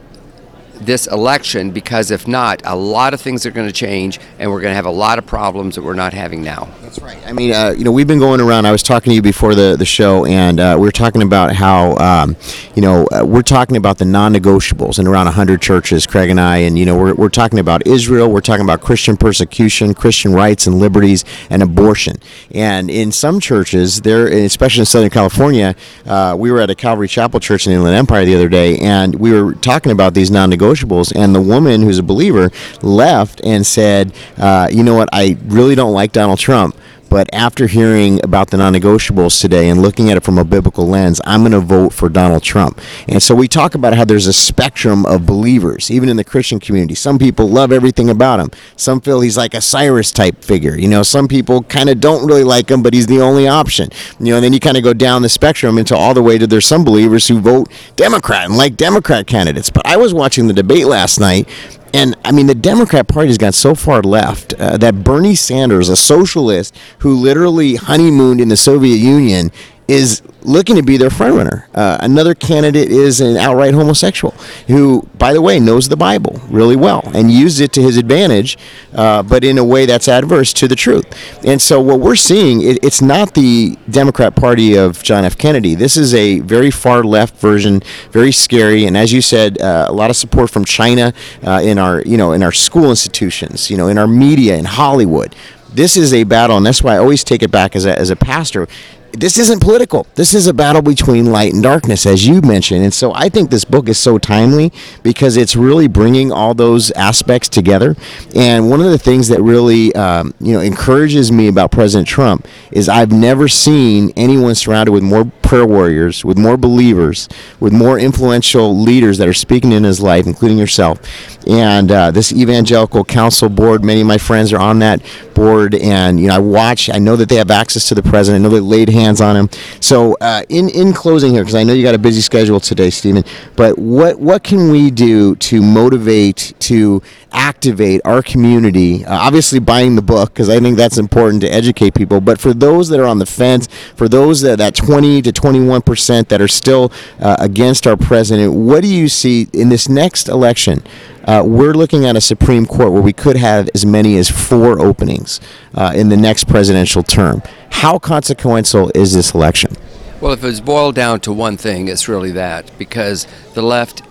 this 0.74 1.08
election 1.08 1.72
because 1.72 2.12
if 2.12 2.28
not, 2.28 2.62
a 2.66 2.76
lot 2.76 3.14
of 3.14 3.22
things 3.22 3.46
are 3.46 3.52
going 3.52 3.68
to 3.68 3.74
change 3.74 4.20
and 4.40 4.52
we're 4.52 4.62
going 4.62 4.72
to 4.72 4.76
have 4.76 4.86
a 4.86 4.92
lot 4.92 5.18
of 5.18 5.26
problems 5.26 5.76
that 5.76 5.84
we're 5.84 5.94
not 5.94 6.14
having 6.14 6.44
now. 6.44 6.68
That's 6.82 7.00
right. 7.00 7.18
I 7.26 7.32
mean, 7.32 7.54
uh, 7.54 7.74
you 7.78 7.84
know, 7.84 7.92
we've 7.92 8.08
been 8.08 8.20
going 8.20 8.42
around. 8.42 8.66
I 8.66 8.72
was 8.72 8.84
talking 8.84 9.12
to 9.12 9.16
you 9.16 9.22
before 9.22 9.56
the, 9.56 9.76
the 9.78 9.86
show, 9.86 10.26
and 10.26 10.60
uh, 10.60 10.76
we 10.78 10.86
were 10.86 10.92
talking 10.92 11.22
about 11.22 11.56
how, 11.56 11.96
um, 11.98 12.36
you 12.76 12.82
know, 12.82 13.08
uh, 13.08 13.24
we're 13.26 13.42
talking 13.42 13.78
about 13.78 13.98
the 13.98 14.06
non 14.06 14.34
negotiables 14.34 15.00
in 15.00 15.08
around 15.08 15.26
100 15.26 15.62
churches, 15.62 16.06
Craig 16.06 16.30
and 16.30 16.40
I, 16.40 16.58
and, 16.58 16.78
you 16.78 16.86
know, 16.86 16.98
we're, 16.98 17.14
we're 17.14 17.30
talking 17.30 17.60
about 17.60 17.88
Israel, 17.88 18.32
we're 18.32 18.42
talking 18.42 18.64
about 18.64 18.82
Christian 18.82 19.18
persecution, 19.18 19.94
Christian 19.94 20.34
rights 20.34 20.68
and 20.68 20.80
liberties, 20.80 21.24
and 21.50 21.64
abortion. 21.64 22.18
And 22.54 22.90
in 22.90 23.12
some 23.12 23.40
churches, 23.40 24.02
there, 24.02 24.28
especially 24.28 24.82
in 24.82 24.86
Southern 24.86 25.10
California, 25.10 25.76
uh, 26.06 26.36
we 26.38 26.52
were 26.52 26.60
at 26.60 26.70
a 26.70 26.76
Calvary 26.76 27.08
Chapel 27.08 27.40
church 27.40 27.66
in 27.66 27.72
the 27.72 27.78
Inland 27.78 27.96
Empire 27.96 28.26
the 28.26 28.36
other 28.36 28.50
day, 28.50 28.78
and 28.80 29.16
we 29.16 29.32
were 29.32 29.54
talking 29.54 29.92
about 29.92 30.14
these 30.14 30.30
non 30.30 30.52
negotiables. 30.52 30.63
And 31.12 31.36
the 31.36 31.42
woman 31.42 31.82
who's 31.82 32.00
a 32.00 32.04
believer 32.04 32.52
left 32.82 33.42
and 33.44 33.66
said, 33.66 34.14
uh, 34.38 34.70
you 34.72 34.84
know 34.84 34.96
what, 34.96 35.10
I 35.12 35.38
really 35.46 35.76
don't 35.76 35.94
like 35.94 36.12
Donald 36.12 36.40
Trump. 36.40 36.76
But 37.14 37.32
after 37.32 37.68
hearing 37.68 38.20
about 38.24 38.50
the 38.50 38.58
non 38.58 38.74
negotiables 38.74 39.40
today 39.40 39.70
and 39.70 39.80
looking 39.80 40.10
at 40.10 40.18
it 40.18 40.24
from 40.24 40.40
a 40.40 40.44
biblical 40.44 40.88
lens, 40.88 41.22
I'm 41.26 41.42
going 41.42 41.52
to 41.52 41.60
vote 41.60 41.94
for 41.94 42.10
Donald 42.10 42.42
Trump. 42.42 42.82
And 43.08 43.22
so 43.22 43.36
we 43.36 43.48
talk 43.48 43.76
about 43.76 43.94
how 43.94 44.04
there's 44.04 44.26
a 44.26 44.34
spectrum 44.34 45.06
of 45.06 45.24
believers, 45.24 45.92
even 45.92 46.10
in 46.10 46.18
the 46.18 46.24
Christian 46.24 46.60
community. 46.60 46.96
Some 46.96 47.20
people 47.20 47.48
love 47.48 47.72
everything 47.72 48.10
about 48.10 48.40
him, 48.40 48.50
some 48.78 49.00
feel 49.00 49.22
he's 49.22 49.38
like 49.38 49.54
a 49.54 49.62
Cyrus 49.62 50.12
type 50.12 50.44
figure. 50.44 50.76
You 50.76 50.88
know, 50.88 51.04
some 51.04 51.28
people 51.28 51.62
kind 51.62 51.88
of 51.88 52.00
don't 52.00 52.26
really 52.26 52.44
like 52.44 52.72
him, 52.72 52.82
but 52.82 52.96
he's 52.96 53.06
the 53.06 53.22
only 53.22 53.48
option. 53.48 53.90
You 54.20 54.32
know, 54.32 54.38
and 54.38 54.44
then 54.44 54.52
you 54.52 54.60
kind 54.60 54.78
of 54.78 54.82
go 54.82 54.94
down 54.94 55.22
the 55.22 55.30
spectrum 55.30 55.78
until 55.78 55.98
all 55.98 56.16
the 56.16 56.24
way 56.24 56.40
to 56.40 56.48
there's 56.48 56.66
some 56.66 56.84
believers 56.84 57.28
who 57.28 57.40
vote 57.40 57.72
Democrat 57.96 58.46
and 58.46 58.58
like 58.58 58.76
Democrat 58.76 59.28
candidates. 59.28 59.70
But 59.70 59.86
I 59.86 59.98
was 59.98 60.16
watching 60.16 60.48
the 60.48 60.54
debate 60.54 60.88
last 60.88 61.20
night 61.20 61.48
and 61.94 62.16
I 62.26 62.32
mean, 62.32 62.48
the 62.48 62.56
Democrat 62.56 63.08
Party's 63.08 63.38
got 63.38 63.54
so 63.54 63.76
far 63.76 64.02
left 64.02 64.54
uh, 64.56 64.78
that 64.78 65.04
Bernie 65.04 65.36
Sanders, 65.36 65.90
a 65.90 65.96
socialist 65.96 66.76
who 67.00 67.14
literally 67.14 67.76
honeymooned 67.76 68.42
in 68.42 68.50
the 68.50 68.58
Soviet 68.58 68.98
Union, 68.98 69.52
is 69.88 70.22
looking 70.46 70.76
to 70.76 70.84
be 70.84 70.98
their 70.98 71.10
frontrunner. 71.10 71.66
Uh, 71.74 71.98
another 72.02 72.34
candidate 72.34 72.90
is 72.90 73.22
an 73.22 73.38
outright 73.38 73.74
homosexual 73.74 74.34
who, 74.68 75.08
by 75.18 75.34
the 75.34 75.42
way, 75.42 75.60
knows 75.60 75.90
the 75.90 75.98
Bible 75.98 76.40
really 76.50 76.76
well 76.76 77.02
and 77.14 77.32
used 77.32 77.62
it 77.62 77.72
to 77.74 77.82
his 77.82 77.98
advantage, 77.98 78.58
uh, 78.94 79.24
but 79.24 79.44
in 79.44 79.58
a 79.58 79.64
way 79.64 79.86
that's 79.86 80.08
adverse 80.08 80.54
to 80.54 80.68
the 80.68 80.76
truth. 80.76 81.06
And 81.46 81.62
so, 81.62 81.80
what 81.82 82.00
we're 82.00 82.16
seeing, 82.16 82.62
it, 82.62 82.84
it's 82.84 83.02
not 83.02 83.34
the 83.34 83.78
Democrat 83.90 84.36
Party 84.36 84.78
of 84.78 85.02
John 85.04 85.26
F. 85.26 85.38
Kennedy. 85.38 85.76
This 85.76 85.98
is 85.98 86.14
a 86.14 86.40
very 86.40 86.72
far 86.72 87.04
left 87.04 87.38
version, 87.38 87.82
very 88.12 88.32
scary, 88.32 88.86
and 88.86 88.98
as 88.98 89.12
you 89.12 89.22
said, 89.22 89.62
uh, 89.62 89.86
a 89.90 89.94
lot 89.94 90.10
of 90.10 90.16
support 90.16 90.50
from 90.50 90.66
China 90.66 91.14
uh, 91.44 91.62
in 91.64 91.78
our, 91.78 92.02
you 92.02 92.18
know, 92.18 92.34
in 92.34 92.44
our 92.44 92.52
school 92.52 92.90
institutions, 92.90 93.70
you 93.70 93.78
know, 93.78 93.88
in 93.88 93.98
our 93.98 94.08
media, 94.08 94.58
in 94.58 94.66
Hollywood. 94.66 95.36
This 95.74 95.98
is 95.98 96.14
a 96.14 96.24
battle, 96.24 96.58
and 96.58 96.66
that's 96.66 96.84
why 96.84 96.94
I 96.94 96.98
always 97.00 97.24
take 97.24 97.42
it 97.42 97.50
back 97.50 97.76
as 97.76 97.86
a, 97.86 97.98
as 97.98 98.12
a 98.12 98.16
pastor 98.16 98.68
this 99.14 99.38
isn't 99.38 99.62
political. 99.62 100.08
This 100.16 100.34
is 100.34 100.48
a 100.48 100.54
battle 100.54 100.82
between 100.82 101.28
light 101.28 101.54
and 101.54 101.62
darkness, 101.62 102.06
as 102.06 102.28
you 102.28 102.42
mentioned. 102.42 102.84
And 102.84 102.94
so 102.94 103.14
I 103.14 103.30
think 103.30 103.52
this 103.52 103.64
book 103.64 103.88
is 103.88 103.98
so 103.98 104.18
timely 104.18 104.74
because 105.04 105.38
it's 105.38 105.56
really 105.56 105.88
bringing 105.88 106.32
all 106.32 106.54
those 106.56 106.90
aspects 106.92 107.48
together. 107.48 107.96
And 108.36 108.70
one 108.70 108.82
of 108.82 108.88
the 108.88 108.98
things 108.98 109.28
that 109.28 109.42
really, 109.42 109.94
um, 109.96 110.34
you 110.40 110.54
know, 110.54 110.62
encourages 110.62 111.32
me 111.32 111.48
about 111.48 111.72
President 111.72 112.08
Trump 112.08 112.48
is 112.72 112.90
I've 112.90 113.12
never 113.12 113.48
seen 113.48 114.12
anyone 114.16 114.56
surrounded 114.56 114.92
with 114.92 115.04
more 115.04 115.26
prayer 115.54 115.68
warriors, 115.68 116.26
with 116.26 116.36
more 116.36 116.58
believers, 116.58 117.30
with 117.60 117.72
more 117.72 118.00
influential 118.00 118.76
leaders 118.76 119.20
that 119.20 119.28
are 119.28 119.36
speaking 119.36 119.72
in 119.72 119.84
his 119.84 120.02
life, 120.02 120.26
including 120.26 120.58
yourself. 120.58 121.00
And 121.48 121.92
uh, 121.92 122.10
this 122.10 122.34
evangelical 122.34 123.06
council 123.06 123.50
board, 123.50 123.84
many 123.84 124.02
of 124.02 124.08
my 124.08 124.18
friends 124.18 124.52
are 124.52 124.60
on 124.60 124.80
that 124.80 125.00
board, 125.36 125.76
and 125.76 126.20
you 126.20 126.30
know 126.30 126.36
I 126.36 126.40
watch. 126.40 126.90
I 126.90 126.98
know 126.98 127.16
that 127.18 127.30
they 127.30 127.36
have 127.36 127.52
access 127.52 127.88
to 127.90 127.96
the 127.96 128.02
president. 128.02 128.44
I 128.44 128.50
know 128.50 128.56
they 128.56 128.62
laid 128.62 128.90
hands 128.90 129.22
on 129.22 129.36
him. 129.36 129.50
So 129.80 130.18
uh, 130.22 130.42
in 130.50 130.70
in 130.70 130.92
closing 130.94 131.34
here, 131.34 131.44
because 131.44 131.56
I 131.56 131.64
know 131.64 131.74
you 131.74 131.84
got 131.84 131.94
a 131.94 132.00
busy 132.00 132.22
schedule 132.22 132.60
today, 132.60 132.90
Stephen. 132.90 133.24
But 133.56 133.78
what 133.78 134.20
what 134.20 134.44
can 134.44 134.72
we 134.72 134.90
do 134.90 135.36
to 135.36 135.62
motivate 135.62 136.54
to 136.62 137.04
activate 137.32 138.02
our 138.06 138.24
community? 138.24 139.06
Uh, 139.06 139.18
obviously, 139.18 139.60
buying 139.60 139.96
the 139.96 140.02
book 140.02 140.34
because 140.34 140.50
I 140.50 140.60
think 140.60 140.78
that's 140.78 140.98
important 140.98 141.42
to 141.42 141.50
educate 141.50 141.94
people. 141.94 142.22
But 142.22 142.40
for 142.40 142.54
those 142.54 142.90
that 142.90 143.00
are 143.00 143.06
on 143.06 143.20
the 143.20 143.26
fence, 143.28 143.68
for 143.96 144.08
those 144.08 144.42
that 144.42 144.58
that 144.58 144.74
twenty 144.74 145.22
to 145.22 145.32
twenty 145.32 145.43
one 145.52 145.82
percent 145.82 146.30
that 146.30 146.42
are 146.42 146.48
still 146.48 146.92
uh, 147.20 147.36
against 147.40 147.86
our 147.86 147.98
president, 147.98 148.54
what 148.54 148.82
do 148.82 148.88
you 148.88 149.08
see 149.08 149.48
in 149.54 149.70
this 149.70 149.90
next 149.90 150.30
election? 150.30 150.84
Uh, 151.26 151.42
we're 151.46 151.74
looking 151.74 152.06
at 152.06 152.16
a 152.16 152.22
Supreme 152.22 152.66
Court 152.66 152.92
where 152.92 153.02
we 153.02 153.14
could 153.14 153.38
have 153.38 153.70
as 153.74 153.86
many 153.86 154.18
as 154.18 154.30
four 154.30 154.80
openings 154.82 155.40
uh, 155.74 155.94
in 155.96 156.10
the 156.10 156.18
next 156.18 156.48
presidential 156.48 157.04
term. 157.04 157.42
How 157.70 158.00
consequential 158.00 158.92
is 158.96 159.14
this 159.14 159.34
election? 159.34 159.76
Well, 160.20 160.34
if 160.34 160.44
it's 160.44 160.60
boiled 160.60 160.96
down 160.96 161.20
to 161.22 161.34
one 161.34 161.58
thing, 161.58 161.88
it's 161.88 162.08
really 162.08 162.32
that 162.32 162.72
because 162.78 163.28
the 163.54 163.62
left 163.62 164.04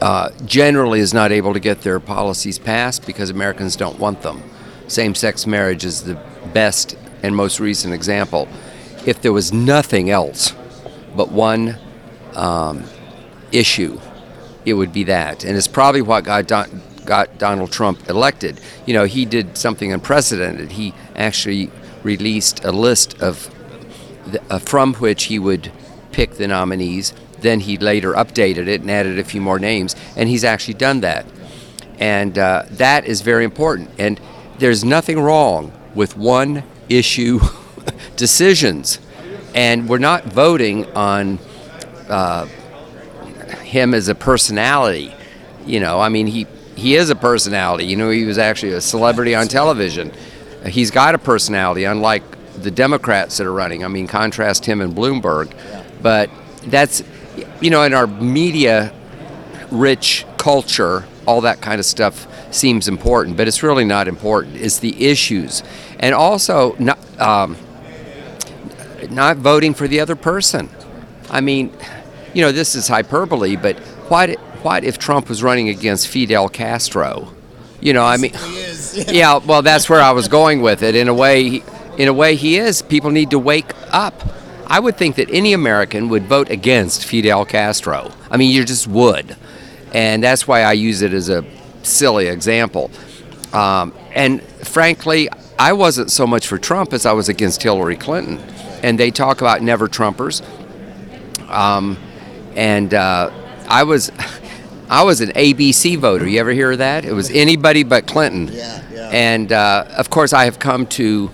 uh, 0.00 0.30
generally 0.44 1.00
is 1.00 1.12
not 1.12 1.32
able 1.32 1.52
to 1.52 1.60
get 1.60 1.82
their 1.82 2.00
policies 2.00 2.58
passed 2.58 3.06
because 3.06 3.30
Americans 3.30 3.76
don't 3.76 3.98
want 3.98 4.22
them. 4.22 4.42
Same 4.86 5.14
sex 5.14 5.46
marriage 5.46 5.84
is 5.84 6.04
the 6.04 6.18
best 6.52 6.96
and 7.22 7.34
most 7.34 7.60
recent 7.60 7.92
example. 7.92 8.48
If 9.06 9.20
there 9.20 9.32
was 9.32 9.52
nothing 9.52 10.10
else 10.10 10.54
but 11.18 11.32
one 11.32 11.76
um, 12.36 12.84
issue, 13.50 14.00
it 14.64 14.74
would 14.74 14.92
be 14.92 15.02
that. 15.02 15.44
And 15.44 15.56
it's 15.56 15.66
probably 15.66 16.00
what 16.00 16.22
got, 16.22 16.46
Don, 16.46 16.80
got 17.04 17.38
Donald 17.38 17.72
Trump 17.72 18.08
elected. 18.08 18.60
You 18.86 18.94
know, 18.94 19.04
he 19.04 19.24
did 19.24 19.58
something 19.58 19.92
unprecedented. 19.92 20.70
He 20.72 20.94
actually 21.16 21.72
released 22.04 22.64
a 22.64 22.70
list 22.70 23.20
of 23.20 23.52
the, 24.30 24.40
uh, 24.48 24.60
from 24.60 24.94
which 24.94 25.24
he 25.24 25.40
would 25.40 25.72
pick 26.12 26.34
the 26.34 26.46
nominees. 26.46 27.12
Then 27.40 27.58
he 27.60 27.76
later 27.78 28.12
updated 28.12 28.68
it 28.68 28.82
and 28.82 28.90
added 28.90 29.18
a 29.18 29.24
few 29.24 29.40
more 29.40 29.58
names, 29.58 29.96
and 30.14 30.28
he's 30.28 30.44
actually 30.44 30.74
done 30.74 31.00
that. 31.00 31.26
And 31.98 32.38
uh, 32.38 32.66
that 32.70 33.06
is 33.06 33.22
very 33.22 33.44
important. 33.44 33.90
And 33.98 34.20
there's 34.60 34.84
nothing 34.84 35.18
wrong 35.18 35.72
with 35.96 36.16
one 36.16 36.62
issue 36.88 37.40
decisions. 38.16 39.00
And 39.54 39.88
we're 39.88 39.98
not 39.98 40.24
voting 40.24 40.84
on 40.92 41.38
uh, 42.08 42.46
him 43.62 43.94
as 43.94 44.08
a 44.08 44.14
personality. 44.14 45.14
You 45.66 45.80
know, 45.80 46.00
I 46.00 46.08
mean, 46.08 46.26
he, 46.26 46.46
he 46.76 46.94
is 46.94 47.10
a 47.10 47.16
personality. 47.16 47.86
You 47.86 47.96
know, 47.96 48.10
he 48.10 48.24
was 48.24 48.38
actually 48.38 48.72
a 48.72 48.80
celebrity 48.80 49.34
on 49.34 49.48
television. 49.48 50.12
He's 50.66 50.90
got 50.90 51.14
a 51.14 51.18
personality, 51.18 51.84
unlike 51.84 52.22
the 52.62 52.70
Democrats 52.70 53.36
that 53.38 53.46
are 53.46 53.52
running. 53.52 53.84
I 53.84 53.88
mean, 53.88 54.06
contrast 54.06 54.64
him 54.64 54.80
and 54.80 54.94
Bloomberg. 54.94 55.52
But 56.02 56.30
that's, 56.64 57.02
you 57.60 57.70
know, 57.70 57.82
in 57.82 57.94
our 57.94 58.06
media 58.06 58.92
rich 59.70 60.24
culture, 60.38 61.04
all 61.26 61.42
that 61.42 61.60
kind 61.60 61.78
of 61.78 61.84
stuff 61.84 62.26
seems 62.54 62.88
important, 62.88 63.36
but 63.36 63.46
it's 63.46 63.62
really 63.62 63.84
not 63.84 64.08
important. 64.08 64.56
It's 64.56 64.78
the 64.78 65.04
issues. 65.04 65.62
And 66.00 66.14
also, 66.14 66.74
not, 66.78 66.98
um, 67.20 67.56
not 69.10 69.36
voting 69.38 69.74
for 69.74 69.88
the 69.88 70.00
other 70.00 70.16
person. 70.16 70.68
I 71.30 71.40
mean, 71.40 71.72
you 72.34 72.42
know, 72.42 72.52
this 72.52 72.74
is 72.74 72.88
hyperbole, 72.88 73.56
but 73.56 73.78
what, 74.10 74.30
what 74.62 74.84
if 74.84 74.98
Trump 74.98 75.28
was 75.28 75.42
running 75.42 75.68
against 75.68 76.08
Fidel 76.08 76.48
Castro? 76.48 77.32
You 77.80 77.92
know, 77.92 78.04
I 78.04 78.16
mean, 78.16 78.32
yeah, 79.08 79.38
well, 79.38 79.62
that's 79.62 79.88
where 79.88 80.00
I 80.00 80.10
was 80.12 80.28
going 80.28 80.62
with 80.62 80.82
it. 80.82 80.94
In 80.94 81.08
a 81.08 81.14
way, 81.14 81.62
in 81.96 82.08
a 82.08 82.12
way, 82.12 82.36
he 82.36 82.56
is. 82.56 82.82
People 82.82 83.10
need 83.10 83.30
to 83.30 83.38
wake 83.38 83.72
up. 83.92 84.14
I 84.66 84.80
would 84.80 84.96
think 84.96 85.16
that 85.16 85.30
any 85.30 85.52
American 85.52 86.08
would 86.10 86.24
vote 86.24 86.50
against 86.50 87.06
Fidel 87.06 87.44
Castro. 87.44 88.12
I 88.30 88.36
mean, 88.36 88.50
you 88.50 88.64
just 88.64 88.86
would. 88.86 89.36
And 89.94 90.22
that's 90.22 90.46
why 90.46 90.62
I 90.62 90.72
use 90.72 91.00
it 91.02 91.14
as 91.14 91.30
a 91.30 91.44
silly 91.82 92.26
example. 92.26 92.90
Um, 93.52 93.94
and 94.14 94.42
frankly, 94.42 95.28
I 95.58 95.72
wasn't 95.72 96.10
so 96.10 96.26
much 96.26 96.46
for 96.46 96.58
Trump 96.58 96.92
as 96.92 97.06
I 97.06 97.12
was 97.12 97.28
against 97.28 97.62
Hillary 97.62 97.96
Clinton. 97.96 98.38
And 98.82 98.98
they 98.98 99.10
talk 99.10 99.40
about 99.40 99.62
never 99.62 99.88
Trumpers. 99.88 100.42
Um, 101.48 101.96
and 102.54 102.92
uh, 102.94 103.30
I 103.68 103.84
was. 103.84 104.10
I 104.90 105.02
was 105.02 105.20
an 105.20 105.28
ABC 105.32 105.98
voter. 105.98 106.26
You 106.26 106.40
ever 106.40 106.52
hear 106.52 106.72
of 106.72 106.78
that? 106.78 107.04
It 107.04 107.12
was 107.12 107.30
anybody 107.30 107.82
but 107.82 108.06
Clinton. 108.06 108.48
Yeah, 108.48 108.82
yeah. 108.90 109.10
And 109.12 109.52
uh, 109.52 109.84
of 109.98 110.08
course, 110.08 110.32
I 110.32 110.46
have 110.46 110.58
come 110.58 110.86
to 110.86 111.30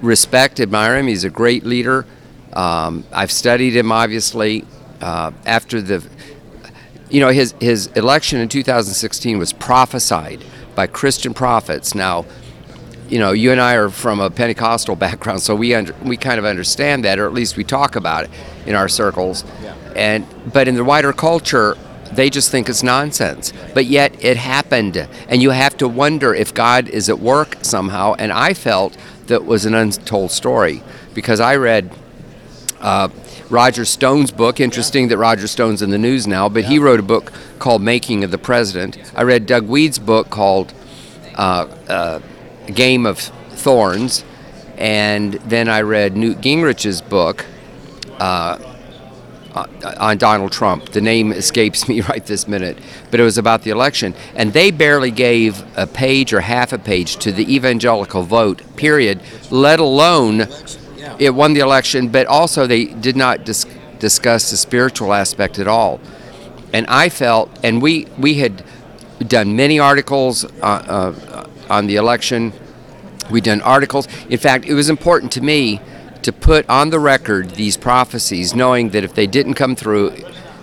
respect, 0.00 0.58
admire 0.58 0.96
him. 0.96 1.06
He's 1.06 1.24
a 1.24 1.28
great 1.28 1.64
leader. 1.64 2.06
Um, 2.54 3.04
I've 3.12 3.32
studied 3.32 3.76
him, 3.76 3.92
obviously. 3.92 4.64
Uh, 5.00 5.32
after 5.44 5.82
the, 5.82 6.02
you 7.10 7.20
know, 7.20 7.28
his 7.28 7.54
his 7.60 7.88
election 7.88 8.40
in 8.40 8.48
2016 8.48 9.38
was 9.38 9.52
prophesied 9.52 10.42
by 10.74 10.86
Christian 10.86 11.34
prophets. 11.34 11.94
Now, 11.94 12.24
you 13.08 13.18
know, 13.18 13.32
you 13.32 13.52
and 13.52 13.60
I 13.60 13.74
are 13.74 13.90
from 13.90 14.20
a 14.20 14.30
Pentecostal 14.30 14.96
background, 15.06 15.42
so 15.42 15.54
we 15.54 15.74
under, 15.74 15.94
we 16.04 16.16
kind 16.16 16.38
of 16.38 16.44
understand 16.44 17.04
that, 17.04 17.18
or 17.18 17.26
at 17.26 17.32
least 17.32 17.56
we 17.56 17.64
talk 17.64 17.96
about 17.96 18.24
it 18.24 18.30
in 18.66 18.74
our 18.74 18.88
circles. 18.88 19.44
Yeah. 19.62 19.74
And 19.96 20.26
but 20.52 20.68
in 20.68 20.74
the 20.74 20.84
wider 20.84 21.12
culture, 21.12 21.76
they 22.12 22.30
just 22.30 22.50
think 22.50 22.68
it's 22.68 22.82
nonsense. 22.82 23.52
But 23.72 23.86
yet 23.86 24.22
it 24.24 24.36
happened, 24.36 24.96
and 25.28 25.42
you 25.42 25.50
have 25.50 25.76
to 25.78 25.88
wonder 25.88 26.34
if 26.34 26.54
God 26.54 26.88
is 26.88 27.08
at 27.08 27.18
work 27.18 27.58
somehow. 27.62 28.14
And 28.14 28.32
I 28.32 28.54
felt 28.54 28.96
that 29.26 29.44
was 29.44 29.64
an 29.64 29.74
untold 29.74 30.30
story 30.30 30.82
because 31.14 31.40
I 31.40 31.56
read 31.56 31.90
uh, 32.80 33.08
Roger 33.50 33.84
Stone's 33.84 34.30
book. 34.30 34.60
Interesting 34.60 35.08
that 35.08 35.18
Roger 35.18 35.46
Stone's 35.46 35.82
in 35.82 35.90
the 35.90 35.98
news 35.98 36.26
now, 36.26 36.48
but 36.48 36.64
he 36.64 36.78
wrote 36.78 37.00
a 37.00 37.04
book 37.04 37.32
called 37.58 37.82
Making 37.82 38.24
of 38.24 38.30
the 38.30 38.38
President. 38.38 38.98
I 39.14 39.22
read 39.22 39.46
Doug 39.46 39.66
Wead's 39.66 39.98
book 39.98 40.30
called 40.30 40.72
uh, 41.36 41.66
uh, 41.88 42.20
Game 42.66 43.06
of 43.06 43.18
Thorns, 43.18 44.24
and 44.76 45.34
then 45.34 45.68
I 45.68 45.82
read 45.82 46.16
Newt 46.16 46.40
Gingrich's 46.40 47.00
book. 47.00 47.46
Uh, 48.18 48.58
uh, 49.54 49.68
on 49.98 50.18
Donald 50.18 50.50
Trump. 50.50 50.86
The 50.88 51.00
name 51.00 51.30
escapes 51.30 51.88
me 51.88 52.00
right 52.00 52.26
this 52.26 52.48
minute, 52.48 52.76
but 53.12 53.20
it 53.20 53.22
was 53.22 53.38
about 53.38 53.62
the 53.62 53.70
election. 53.70 54.12
And 54.34 54.52
they 54.52 54.72
barely 54.72 55.12
gave 55.12 55.64
a 55.78 55.86
page 55.86 56.32
or 56.32 56.40
half 56.40 56.72
a 56.72 56.78
page 56.78 57.18
to 57.18 57.30
the 57.30 57.54
evangelical 57.54 58.24
vote, 58.24 58.62
period, 58.74 59.20
let 59.52 59.78
alone 59.78 60.48
it 61.20 61.34
won 61.34 61.54
the 61.54 61.60
election, 61.60 62.08
but 62.08 62.26
also 62.26 62.66
they 62.66 62.86
did 62.86 63.16
not 63.16 63.44
dis- 63.44 63.66
discuss 64.00 64.50
the 64.50 64.56
spiritual 64.56 65.12
aspect 65.12 65.58
at 65.58 65.68
all. 65.68 66.00
And 66.72 66.86
I 66.88 67.08
felt, 67.08 67.56
and 67.62 67.80
we, 67.80 68.06
we 68.18 68.34
had 68.34 68.64
done 69.20 69.54
many 69.54 69.78
articles 69.78 70.44
uh, 70.44 70.48
uh, 70.64 71.48
on 71.70 71.86
the 71.86 71.96
election. 71.96 72.52
We've 73.30 73.42
done 73.42 73.60
articles. 73.62 74.06
In 74.28 74.38
fact, 74.38 74.66
it 74.66 74.74
was 74.74 74.88
important 74.88 75.32
to 75.32 75.40
me 75.40 75.80
to 76.22 76.32
put 76.32 76.68
on 76.68 76.90
the 76.90 76.98
record 76.98 77.50
these 77.50 77.76
prophecies, 77.76 78.54
knowing 78.54 78.90
that 78.90 79.04
if 79.04 79.14
they 79.14 79.26
didn't 79.26 79.54
come 79.54 79.76
through 79.76 80.16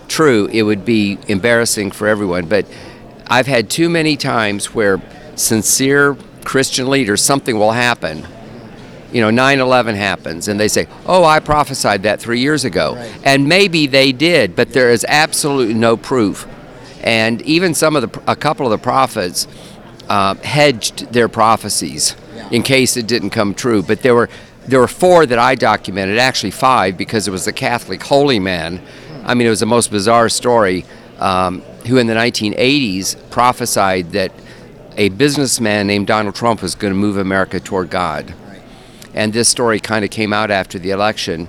true, 0.08 0.48
it 0.52 0.62
would 0.64 0.84
be 0.84 1.18
embarrassing 1.28 1.90
for 1.90 2.06
everyone. 2.08 2.46
But 2.46 2.66
I've 3.28 3.46
had 3.46 3.70
too 3.70 3.88
many 3.88 4.16
times 4.16 4.74
where 4.74 5.00
sincere 5.36 6.16
Christian 6.44 6.88
leaders, 6.90 7.22
something 7.22 7.58
will 7.58 7.72
happen. 7.72 8.26
You 9.12 9.20
know, 9.20 9.30
9 9.30 9.60
11 9.60 9.94
happens, 9.94 10.48
and 10.48 10.58
they 10.58 10.68
say, 10.68 10.86
Oh, 11.06 11.24
I 11.24 11.40
prophesied 11.40 12.02
that 12.04 12.20
three 12.20 12.40
years 12.40 12.64
ago. 12.64 12.94
Right. 12.94 13.20
And 13.24 13.48
maybe 13.48 13.86
they 13.86 14.12
did, 14.12 14.56
but 14.56 14.72
there 14.72 14.90
is 14.90 15.04
absolutely 15.08 15.74
no 15.74 15.96
proof. 15.96 16.46
And 17.02 17.42
even 17.42 17.74
some 17.74 17.96
of 17.96 18.12
the, 18.12 18.30
a 18.30 18.36
couple 18.36 18.66
of 18.66 18.70
the 18.70 18.78
prophets 18.78 19.46
uh, 20.12 20.34
hedged 20.34 21.10
their 21.14 21.26
prophecies 21.26 22.14
in 22.50 22.62
case 22.62 22.98
it 22.98 23.06
didn't 23.06 23.30
come 23.30 23.54
true. 23.54 23.82
But 23.82 24.02
there 24.02 24.14
were 24.14 24.28
there 24.66 24.78
were 24.78 24.88
four 24.88 25.24
that 25.26 25.38
I 25.38 25.54
documented, 25.54 26.18
actually 26.18 26.50
five, 26.52 26.98
because 26.98 27.26
it 27.26 27.30
was 27.30 27.46
the 27.46 27.52
Catholic 27.52 28.02
holy 28.02 28.38
man. 28.38 28.80
I 29.24 29.34
mean, 29.34 29.46
it 29.46 29.50
was 29.50 29.60
the 29.60 29.66
most 29.66 29.90
bizarre 29.90 30.28
story. 30.28 30.84
Um, 31.18 31.62
who 31.86 31.98
in 31.98 32.06
the 32.08 32.14
1980s 32.14 33.30
prophesied 33.30 34.10
that 34.12 34.32
a 34.96 35.08
businessman 35.10 35.86
named 35.86 36.06
Donald 36.06 36.34
Trump 36.34 36.62
was 36.62 36.74
going 36.74 36.92
to 36.92 36.98
move 36.98 37.16
America 37.16 37.58
toward 37.60 37.90
God. 37.90 38.34
And 39.14 39.32
this 39.32 39.48
story 39.48 39.80
kind 39.80 40.04
of 40.04 40.10
came 40.10 40.32
out 40.32 40.50
after 40.50 40.78
the 40.78 40.90
election, 40.90 41.48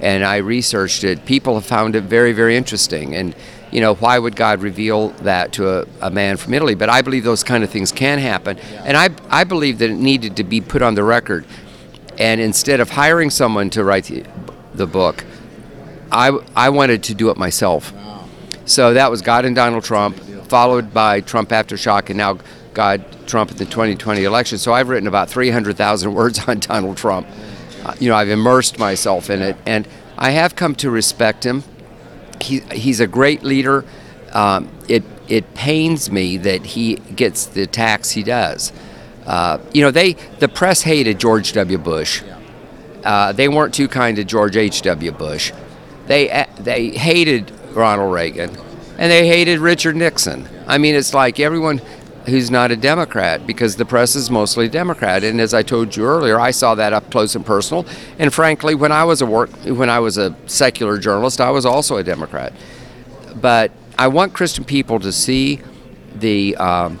and 0.00 0.24
I 0.24 0.36
researched 0.38 1.04
it. 1.04 1.24
People 1.24 1.54
have 1.54 1.66
found 1.66 1.94
it 1.96 2.02
very, 2.02 2.32
very 2.32 2.56
interesting. 2.56 3.14
And 3.14 3.34
you 3.72 3.80
know, 3.80 3.94
why 3.94 4.18
would 4.18 4.36
God 4.36 4.60
reveal 4.60 5.08
that 5.22 5.52
to 5.54 5.80
a, 5.80 5.86
a 6.00 6.10
man 6.10 6.36
from 6.36 6.54
Italy? 6.54 6.74
But 6.74 6.90
I 6.90 7.02
believe 7.02 7.24
those 7.24 7.42
kind 7.42 7.64
of 7.64 7.70
things 7.70 7.90
can 7.90 8.18
happen, 8.18 8.58
and 8.84 8.96
I 8.96 9.08
I 9.30 9.44
believe 9.44 9.78
that 9.78 9.90
it 9.90 9.96
needed 9.96 10.36
to 10.36 10.44
be 10.44 10.60
put 10.60 10.82
on 10.82 10.94
the 10.94 11.04
record. 11.04 11.44
And 12.18 12.40
instead 12.40 12.80
of 12.80 12.90
hiring 12.90 13.30
someone 13.30 13.70
to 13.70 13.82
write 13.82 14.04
the, 14.04 14.24
the 14.74 14.86
book, 14.86 15.24
I, 16.10 16.28
I 16.54 16.68
wanted 16.68 17.02
to 17.04 17.14
do 17.14 17.30
it 17.30 17.38
myself. 17.38 17.92
So 18.66 18.94
that 18.94 19.10
was 19.10 19.22
God 19.22 19.44
and 19.44 19.56
Donald 19.56 19.82
Trump, 19.82 20.18
followed 20.46 20.92
by 20.92 21.20
Trump 21.20 21.48
Aftershock, 21.48 22.10
and 22.10 22.18
now 22.18 22.38
God 22.74 23.04
Trump 23.26 23.50
in 23.50 23.56
the 23.56 23.64
2020 23.64 24.24
election. 24.24 24.58
So 24.58 24.72
I've 24.72 24.88
written 24.88 25.08
about 25.08 25.30
300,000 25.30 26.12
words 26.14 26.46
on 26.46 26.60
Donald 26.60 26.96
Trump. 26.96 27.26
Uh, 27.84 27.94
you 27.98 28.08
know, 28.08 28.14
I've 28.14 28.28
immersed 28.28 28.78
myself 28.78 29.30
in 29.30 29.42
it, 29.42 29.56
and 29.66 29.88
I 30.18 30.30
have 30.32 30.54
come 30.54 30.74
to 30.76 30.90
respect 30.90 31.44
him. 31.44 31.64
He, 32.42 32.60
he's 32.72 33.00
a 33.00 33.06
great 33.06 33.42
leader. 33.42 33.84
Um, 34.32 34.68
it 34.88 35.04
it 35.28 35.54
pains 35.54 36.10
me 36.10 36.36
that 36.38 36.64
he 36.66 36.96
gets 36.96 37.46
the 37.46 37.62
attacks 37.62 38.10
he 38.10 38.22
does. 38.22 38.72
Uh, 39.26 39.58
you 39.72 39.82
know, 39.82 39.90
they 39.90 40.14
the 40.40 40.48
press 40.48 40.82
hated 40.82 41.18
George 41.18 41.52
W. 41.52 41.78
Bush. 41.78 42.22
Uh, 43.04 43.32
they 43.32 43.48
weren't 43.48 43.74
too 43.74 43.88
kind 43.88 44.16
to 44.16 44.24
George 44.24 44.56
H. 44.56 44.82
W. 44.82 45.12
Bush. 45.12 45.52
They 46.06 46.30
uh, 46.30 46.46
they 46.58 46.90
hated 46.90 47.50
Ronald 47.72 48.12
Reagan, 48.12 48.50
and 48.98 49.10
they 49.10 49.26
hated 49.26 49.58
Richard 49.60 49.96
Nixon. 49.96 50.48
I 50.66 50.78
mean, 50.78 50.94
it's 50.94 51.14
like 51.14 51.40
everyone 51.40 51.80
who's 52.26 52.50
not 52.50 52.70
a 52.70 52.76
Democrat 52.76 53.46
because 53.46 53.76
the 53.76 53.84
press 53.84 54.14
is 54.14 54.30
mostly 54.30 54.68
Democrat. 54.68 55.24
And 55.24 55.40
as 55.40 55.52
I 55.54 55.62
told 55.62 55.96
you 55.96 56.04
earlier, 56.04 56.38
I 56.38 56.50
saw 56.50 56.74
that 56.76 56.92
up 56.92 57.10
close 57.10 57.34
and 57.34 57.44
personal. 57.44 57.86
And 58.18 58.32
frankly, 58.32 58.74
when 58.74 58.92
I 58.92 59.04
was 59.04 59.22
a 59.22 59.26
work 59.26 59.50
when 59.64 59.90
I 59.90 59.98
was 59.98 60.18
a 60.18 60.34
secular 60.46 60.98
journalist, 60.98 61.40
I 61.40 61.50
was 61.50 61.66
also 61.66 61.96
a 61.96 62.04
Democrat. 62.04 62.52
But 63.34 63.72
I 63.98 64.08
want 64.08 64.34
Christian 64.34 64.64
people 64.64 65.00
to 65.00 65.12
see 65.12 65.60
the 66.14 66.56
um, 66.56 66.98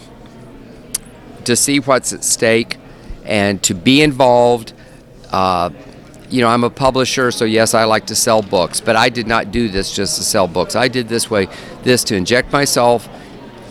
to 1.44 1.56
see 1.56 1.78
what's 1.78 2.12
at 2.12 2.24
stake 2.24 2.78
and 3.24 3.62
to 3.62 3.74
be 3.74 4.02
involved. 4.02 4.72
Uh, 5.30 5.70
you 6.30 6.40
know, 6.40 6.48
I'm 6.48 6.64
a 6.64 6.70
publisher, 6.70 7.30
so 7.30 7.44
yes, 7.44 7.74
I 7.74 7.84
like 7.84 8.06
to 8.06 8.14
sell 8.14 8.40
books, 8.40 8.80
but 8.80 8.96
I 8.96 9.10
did 9.10 9.26
not 9.26 9.50
do 9.50 9.68
this 9.68 9.94
just 9.94 10.16
to 10.16 10.22
sell 10.22 10.48
books. 10.48 10.74
I 10.74 10.88
did 10.88 11.08
this 11.08 11.30
way, 11.30 11.46
this 11.82 12.04
to 12.04 12.16
inject 12.16 12.52
myself 12.52 13.06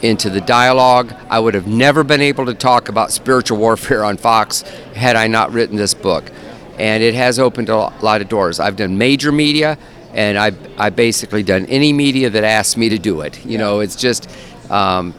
into 0.01 0.29
the 0.29 0.41
dialogue. 0.41 1.13
I 1.29 1.39
would 1.39 1.53
have 1.53 1.67
never 1.67 2.03
been 2.03 2.21
able 2.21 2.45
to 2.45 2.53
talk 2.53 2.89
about 2.89 3.11
spiritual 3.11 3.57
warfare 3.57 4.03
on 4.03 4.17
Fox 4.17 4.61
had 4.95 5.15
I 5.15 5.27
not 5.27 5.51
written 5.51 5.75
this 5.75 5.93
book. 5.93 6.31
And 6.77 7.03
it 7.03 7.13
has 7.13 7.37
opened 7.39 7.69
a 7.69 7.75
lot 7.75 8.21
of 8.21 8.29
doors. 8.29 8.59
I've 8.59 8.75
done 8.75 8.97
major 8.97 9.31
media, 9.31 9.77
and 10.13 10.37
I've, 10.37 10.57
I've 10.79 10.95
basically 10.95 11.43
done 11.43 11.65
any 11.67 11.93
media 11.93 12.29
that 12.29 12.43
asks 12.43 12.75
me 12.75 12.89
to 12.89 12.97
do 12.97 13.21
it. 13.21 13.45
You 13.45 13.57
know, 13.57 13.81
it's 13.81 13.95
just, 13.95 14.29
um, 14.71 15.13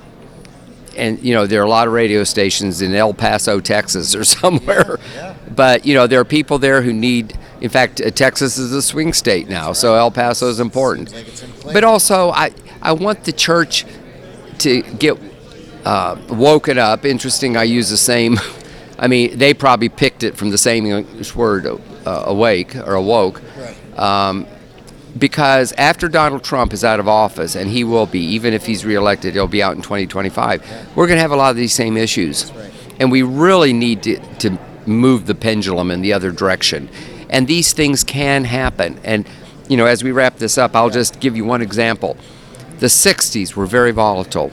and 0.96 1.22
you 1.22 1.34
know, 1.34 1.46
there 1.46 1.60
are 1.60 1.64
a 1.64 1.70
lot 1.70 1.86
of 1.86 1.92
radio 1.92 2.24
stations 2.24 2.82
in 2.82 2.94
El 2.94 3.14
Paso, 3.14 3.60
Texas, 3.60 4.14
or 4.14 4.24
somewhere. 4.24 4.98
Yeah. 5.14 5.34
But 5.54 5.86
you 5.86 5.94
know, 5.94 6.06
there 6.06 6.20
are 6.20 6.24
people 6.24 6.58
there 6.58 6.82
who 6.82 6.92
need. 6.92 7.38
In 7.60 7.68
fact, 7.68 8.00
uh, 8.00 8.10
Texas 8.10 8.58
is 8.58 8.72
a 8.72 8.82
swing 8.82 9.12
state 9.12 9.48
now, 9.48 9.72
so 9.72 9.94
El 9.94 10.10
Paso 10.10 10.48
is 10.48 10.58
important. 10.58 11.14
But 11.64 11.84
also, 11.84 12.30
I 12.30 12.52
I 12.80 12.92
want 12.92 13.24
the 13.24 13.32
church 13.32 13.86
to 14.58 14.82
get 14.82 15.18
uh, 15.84 16.16
woken 16.28 16.78
up. 16.78 17.04
Interesting, 17.04 17.56
I 17.56 17.64
use 17.64 17.90
the 17.90 17.96
same. 17.96 18.38
I 18.98 19.08
mean, 19.08 19.36
they 19.36 19.52
probably 19.52 19.88
picked 19.88 20.22
it 20.22 20.36
from 20.36 20.50
the 20.50 20.58
same 20.58 20.86
English 20.86 21.34
word, 21.34 21.66
uh, 21.66 22.22
awake 22.26 22.76
or 22.76 22.94
awoke. 22.94 23.42
Um, 23.98 24.46
because 25.18 25.72
after 25.72 26.08
Donald 26.08 26.42
Trump 26.42 26.72
is 26.72 26.84
out 26.84 27.00
of 27.00 27.08
office, 27.08 27.54
and 27.54 27.68
he 27.68 27.84
will 27.84 28.06
be, 28.06 28.20
even 28.20 28.54
if 28.54 28.64
he's 28.64 28.84
reelected, 28.84 29.34
he'll 29.34 29.46
be 29.46 29.62
out 29.62 29.76
in 29.76 29.82
2025, 29.82 30.92
we're 30.96 31.06
going 31.06 31.16
to 31.16 31.20
have 31.20 31.32
a 31.32 31.36
lot 31.36 31.50
of 31.50 31.56
these 31.56 31.74
same 31.74 31.96
issues. 31.96 32.50
And 32.98 33.10
we 33.10 33.22
really 33.22 33.72
need 33.72 34.02
to, 34.04 34.18
to 34.38 34.58
move 34.86 35.26
the 35.26 35.34
pendulum 35.34 35.90
in 35.90 36.00
the 36.00 36.12
other 36.12 36.30
direction. 36.30 36.88
And 37.28 37.46
these 37.46 37.72
things 37.72 38.04
can 38.04 38.44
happen. 38.44 38.98
And, 39.04 39.28
you 39.68 39.76
know, 39.76 39.86
as 39.86 40.02
we 40.02 40.12
wrap 40.12 40.36
this 40.36 40.56
up, 40.58 40.74
I'll 40.74 40.90
just 40.90 41.20
give 41.20 41.36
you 41.36 41.44
one 41.44 41.62
example. 41.62 42.16
The 42.82 42.88
60s 42.88 43.54
were 43.54 43.66
very 43.66 43.92
volatile. 43.92 44.50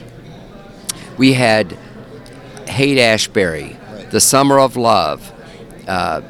We 1.18 1.32
had 1.32 1.76
Haight 2.68 2.96
Ashbury, 2.96 3.76
the 4.12 4.20
Summer 4.20 4.60
of 4.60 4.76
Love, 4.76 5.32
uh, 5.88 6.20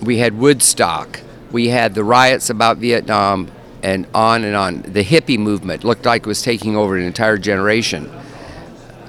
we 0.00 0.16
had 0.16 0.38
Woodstock, 0.38 1.20
we 1.52 1.68
had 1.68 1.94
the 1.94 2.02
riots 2.02 2.48
about 2.48 2.78
Vietnam, 2.78 3.50
and 3.82 4.06
on 4.14 4.42
and 4.44 4.56
on. 4.56 4.80
The 4.84 5.04
hippie 5.04 5.38
movement 5.38 5.84
looked 5.84 6.06
like 6.06 6.22
it 6.22 6.26
was 6.26 6.40
taking 6.40 6.78
over 6.78 6.96
an 6.96 7.02
entire 7.02 7.36
generation. 7.36 8.10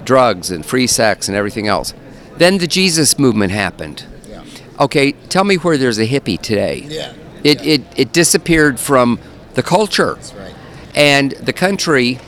Drugs 0.04 0.52
and 0.52 0.65
free 0.65 0.88
sex 0.88 1.30
and 1.30 1.38
everything 1.38 1.69
else. 1.69 1.93
Then 2.36 2.58
the 2.58 2.67
Jesus 2.67 3.17
movement 3.17 3.54
happened. 3.54 4.06
Okay, 4.78 5.13
tell 5.30 5.45
me 5.45 5.56
where 5.56 5.78
there's 5.78 6.00
a 6.00 6.06
hippie 6.06 6.41
today. 6.41 6.84
Yeah. 6.86 7.13
It, 7.45 7.65
it, 7.65 7.82
it 7.95 8.12
disappeared 8.12 8.78
from 8.78 9.19
the 9.54 9.63
culture. 9.63 10.15
right. 10.15 10.55
And 10.96 11.32
the 11.34 11.54
country, 11.54 12.20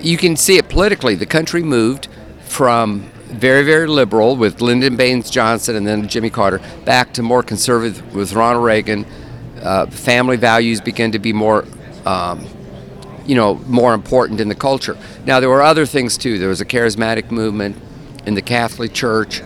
you 0.00 0.16
can 0.16 0.36
see 0.36 0.56
it 0.56 0.68
politically, 0.68 1.16
the 1.16 1.26
country 1.26 1.62
moved 1.62 2.08
from 2.44 3.10
very, 3.24 3.64
very 3.64 3.88
liberal 3.88 4.36
with 4.36 4.60
Lyndon 4.60 4.96
Baines 4.96 5.28
Johnson 5.28 5.74
and 5.74 5.84
then 5.86 6.08
Jimmy 6.08 6.30
Carter 6.30 6.60
back 6.84 7.12
to 7.14 7.22
more 7.22 7.42
conservative 7.42 8.14
with 8.14 8.32
Ronald 8.32 8.64
Reagan. 8.64 9.04
Uh, 9.60 9.86
family 9.86 10.36
values 10.36 10.80
began 10.80 11.10
to 11.12 11.18
be 11.18 11.32
more, 11.32 11.64
um, 12.06 12.46
you 13.26 13.34
know, 13.34 13.56
more 13.66 13.92
important 13.92 14.40
in 14.40 14.48
the 14.48 14.54
culture. 14.54 14.96
Now, 15.26 15.40
there 15.40 15.48
were 15.48 15.62
other 15.62 15.84
things 15.84 16.16
too. 16.16 16.38
There 16.38 16.48
was 16.48 16.60
a 16.60 16.66
charismatic 16.66 17.32
movement 17.32 17.76
in 18.24 18.34
the 18.34 18.42
Catholic 18.42 18.92
Church 18.92 19.42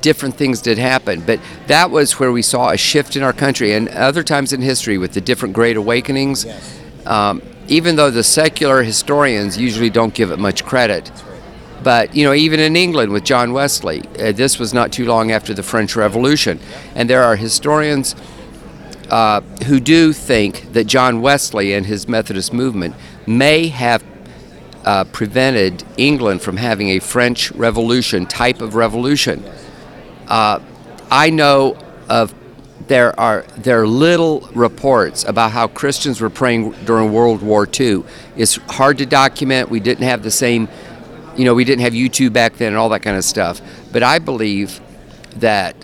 different 0.00 0.34
things 0.34 0.60
did 0.60 0.76
happen. 0.76 1.22
But 1.22 1.40
that 1.66 1.90
was 1.90 2.20
where 2.20 2.30
we 2.30 2.42
saw 2.42 2.68
a 2.68 2.76
shift 2.76 3.16
in 3.16 3.22
our 3.22 3.32
country. 3.32 3.72
And 3.72 3.88
other 3.88 4.22
times 4.22 4.52
in 4.52 4.60
history, 4.60 4.98
with 4.98 5.14
the 5.14 5.20
different 5.22 5.54
great 5.54 5.78
awakenings, 5.78 6.44
um, 7.06 7.42
even 7.68 7.96
though 7.96 8.10
the 8.10 8.24
secular 8.24 8.82
historians 8.82 9.56
usually 9.58 9.90
don't 9.90 10.14
give 10.14 10.30
it 10.30 10.38
much 10.38 10.64
credit. 10.64 11.10
But 11.82 12.14
you 12.14 12.24
know, 12.24 12.32
even 12.32 12.60
in 12.60 12.76
England 12.76 13.12
with 13.12 13.24
John 13.24 13.52
Wesley, 13.52 14.02
uh, 14.18 14.32
this 14.32 14.58
was 14.58 14.72
not 14.72 14.92
too 14.92 15.04
long 15.04 15.32
after 15.32 15.52
the 15.52 15.62
French 15.62 15.96
Revolution, 15.96 16.58
and 16.94 17.10
there 17.10 17.22
are 17.22 17.36
historians 17.36 18.14
uh, 19.10 19.40
who 19.66 19.80
do 19.80 20.12
think 20.12 20.72
that 20.72 20.84
John 20.84 21.20
Wesley 21.20 21.74
and 21.74 21.84
his 21.84 22.08
Methodist 22.08 22.52
movement 22.52 22.94
may 23.26 23.68
have 23.68 24.02
uh, 24.84 25.04
prevented 25.04 25.84
England 25.96 26.42
from 26.42 26.56
having 26.56 26.90
a 26.90 26.98
French 26.98 27.50
Revolution 27.52 28.26
type 28.26 28.60
of 28.60 28.74
revolution. 28.74 29.44
Uh, 30.28 30.60
I 31.10 31.30
know 31.30 31.76
of 32.08 32.34
there 32.86 33.18
are 33.18 33.42
there 33.56 33.80
are 33.80 33.86
little 33.86 34.40
reports 34.54 35.24
about 35.24 35.52
how 35.52 35.68
Christians 35.68 36.20
were 36.20 36.30
praying 36.30 36.72
during 36.84 37.12
World 37.12 37.42
War 37.42 37.68
II. 37.68 38.04
It's 38.36 38.56
hard 38.56 38.98
to 38.98 39.06
document. 39.06 39.70
We 39.70 39.80
didn't 39.80 40.04
have 40.04 40.22
the 40.22 40.30
same, 40.30 40.68
you 41.36 41.44
know, 41.44 41.54
we 41.54 41.64
didn't 41.64 41.82
have 41.82 41.92
YouTube 41.92 42.32
back 42.32 42.56
then 42.56 42.68
and 42.68 42.76
all 42.76 42.88
that 42.90 43.00
kind 43.00 43.16
of 43.16 43.24
stuff. 43.24 43.60
But 43.92 44.02
I 44.02 44.18
believe 44.18 44.80
that 45.36 45.76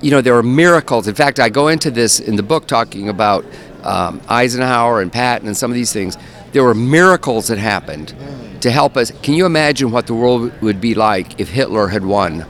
you 0.00 0.10
know 0.10 0.20
there 0.20 0.36
are 0.36 0.42
miracles. 0.42 1.06
In 1.06 1.14
fact, 1.14 1.38
I 1.38 1.48
go 1.48 1.68
into 1.68 1.90
this 1.90 2.18
in 2.18 2.36
the 2.36 2.42
book 2.42 2.66
talking 2.66 3.08
about 3.08 3.44
um, 3.82 4.20
Eisenhower 4.28 5.00
and 5.00 5.12
Patton 5.12 5.46
and 5.46 5.56
some 5.56 5.70
of 5.70 5.74
these 5.74 5.92
things. 5.92 6.16
There 6.52 6.64
were 6.64 6.74
miracles 6.74 7.48
that 7.48 7.58
happened 7.58 8.14
to 8.62 8.70
help 8.70 8.96
us. 8.96 9.12
Can 9.22 9.34
you 9.34 9.46
imagine 9.46 9.90
what 9.90 10.06
the 10.06 10.14
world 10.14 10.52
would 10.62 10.80
be 10.80 10.94
like 10.94 11.38
if 11.38 11.50
Hitler 11.50 11.88
had 11.88 12.04
won? 12.04 12.46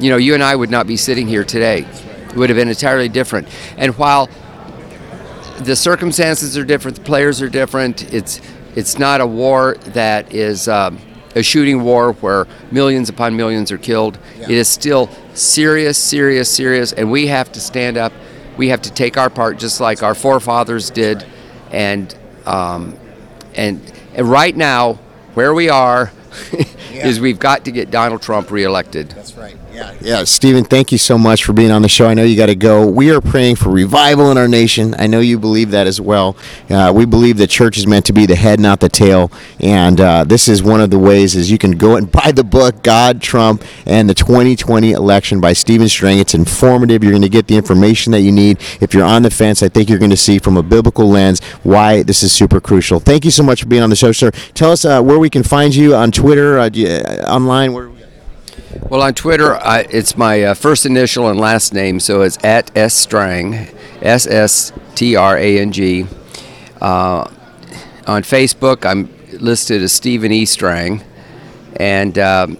You 0.00 0.10
know, 0.10 0.16
you 0.16 0.34
and 0.34 0.42
I 0.42 0.56
would 0.56 0.70
not 0.70 0.86
be 0.86 0.96
sitting 0.96 1.26
here 1.26 1.44
today. 1.44 1.86
It 2.30 2.36
would 2.36 2.50
have 2.50 2.56
been 2.56 2.68
entirely 2.68 3.08
different. 3.08 3.48
And 3.76 3.96
while 3.96 4.28
the 5.60 5.76
circumstances 5.76 6.56
are 6.56 6.64
different, 6.64 6.98
the 6.98 7.04
players 7.04 7.42
are 7.42 7.48
different. 7.48 8.12
It's 8.12 8.40
it's 8.76 8.98
not 8.98 9.20
a 9.20 9.26
war 9.26 9.76
that 9.86 10.32
is 10.32 10.68
um, 10.68 10.98
a 11.34 11.42
shooting 11.42 11.82
war 11.82 12.12
where 12.14 12.46
millions 12.70 13.08
upon 13.08 13.36
millions 13.36 13.72
are 13.72 13.78
killed. 13.78 14.18
It 14.40 14.50
is 14.50 14.68
still 14.68 15.10
serious, 15.34 15.98
serious, 15.98 16.48
serious, 16.48 16.92
and 16.92 17.10
we 17.10 17.26
have 17.26 17.50
to 17.52 17.60
stand 17.60 17.96
up. 17.96 18.12
We 18.56 18.68
have 18.68 18.82
to 18.82 18.92
take 18.92 19.16
our 19.16 19.30
part, 19.30 19.58
just 19.58 19.80
like 19.80 20.02
our 20.02 20.14
forefathers 20.14 20.90
did, 20.90 21.24
and 21.70 22.14
um, 22.46 22.96
and, 23.54 23.80
and 24.14 24.28
right 24.30 24.56
now, 24.56 24.94
where 25.34 25.52
we 25.52 25.68
are, 25.68 26.12
is 26.92 27.20
we've 27.20 27.38
got 27.38 27.64
to 27.66 27.70
get 27.70 27.90
Donald 27.90 28.22
Trump 28.22 28.50
reelected. 28.50 29.10
That's 29.10 29.34
right. 29.36 29.56
Yeah. 29.78 29.94
Yeah, 30.00 30.24
Stephen, 30.24 30.64
thank 30.64 30.90
you 30.90 30.98
so 30.98 31.16
much 31.16 31.44
for 31.44 31.52
being 31.52 31.70
on 31.70 31.82
the 31.82 31.88
show. 31.88 32.08
I 32.08 32.14
know 32.14 32.24
you 32.24 32.36
got 32.36 32.46
to 32.46 32.56
go. 32.56 32.84
We 32.84 33.12
are 33.12 33.20
praying 33.20 33.56
for 33.56 33.70
revival 33.70 34.32
in 34.32 34.36
our 34.36 34.48
nation. 34.48 34.96
I 34.98 35.06
know 35.06 35.20
you 35.20 35.38
believe 35.38 35.70
that 35.70 35.86
as 35.86 36.00
well. 36.00 36.36
Uh, 36.68 36.92
we 36.92 37.06
believe 37.06 37.36
the 37.36 37.46
church 37.46 37.78
is 37.78 37.86
meant 37.86 38.04
to 38.06 38.12
be 38.12 38.26
the 38.26 38.34
head, 38.34 38.58
not 38.58 38.80
the 38.80 38.88
tail. 38.88 39.30
And 39.60 40.00
uh, 40.00 40.24
this 40.24 40.48
is 40.48 40.64
one 40.64 40.80
of 40.80 40.90
the 40.90 40.98
ways 40.98 41.36
is 41.36 41.48
you 41.48 41.58
can 41.58 41.72
go 41.72 41.94
and 41.94 42.10
buy 42.10 42.32
the 42.32 42.42
book 42.42 42.82
God, 42.82 43.22
Trump, 43.22 43.62
and 43.86 44.10
the 44.10 44.14
2020 44.14 44.90
election 44.90 45.40
by 45.40 45.52
Stephen 45.52 45.88
Strang. 45.88 46.18
It's 46.18 46.34
informative. 46.34 47.04
You're 47.04 47.12
going 47.12 47.22
to 47.22 47.28
get 47.28 47.46
the 47.46 47.56
information 47.56 48.10
that 48.12 48.22
you 48.22 48.32
need. 48.32 48.58
If 48.80 48.94
you're 48.94 49.04
on 49.04 49.22
the 49.22 49.30
fence, 49.30 49.62
I 49.62 49.68
think 49.68 49.88
you're 49.88 50.00
going 50.00 50.10
to 50.10 50.16
see 50.16 50.40
from 50.40 50.56
a 50.56 50.62
biblical 50.62 51.08
lens 51.08 51.40
why 51.62 52.02
this 52.02 52.24
is 52.24 52.32
super 52.32 52.60
crucial. 52.60 52.98
Thank 52.98 53.24
you 53.24 53.30
so 53.30 53.44
much 53.44 53.62
for 53.62 53.68
being 53.68 53.84
on 53.84 53.90
the 53.90 53.96
show, 53.96 54.10
sir. 54.10 54.32
Tell 54.54 54.72
us 54.72 54.84
uh, 54.84 55.00
where 55.02 55.20
we 55.20 55.30
can 55.30 55.44
find 55.44 55.72
you 55.72 55.94
on 55.94 56.10
Twitter, 56.10 56.58
uh, 56.58 56.68
uh, 56.68 57.26
online. 57.28 57.72
Where 57.72 57.90
Well, 58.86 59.02
on 59.02 59.12
Twitter, 59.12 59.56
I, 59.56 59.80
it's 59.90 60.16
my 60.16 60.42
uh, 60.42 60.54
first 60.54 60.86
initial 60.86 61.28
and 61.28 61.38
last 61.38 61.74
name, 61.74 62.00
so 62.00 62.22
it's 62.22 62.42
at 62.42 62.74
S 62.76 62.94
Strang, 62.94 63.54
S 64.00 64.26
S 64.26 64.72
T 64.94 65.14
R 65.14 65.36
A 65.36 65.58
N 65.58 65.72
G. 65.72 66.06
Uh, 66.80 67.30
on 68.06 68.22
Facebook, 68.22 68.86
I'm 68.86 69.10
listed 69.40 69.82
as 69.82 69.92
Stephen 69.92 70.32
E. 70.32 70.46
Strang, 70.46 71.02
and 71.76 72.18
um, 72.18 72.58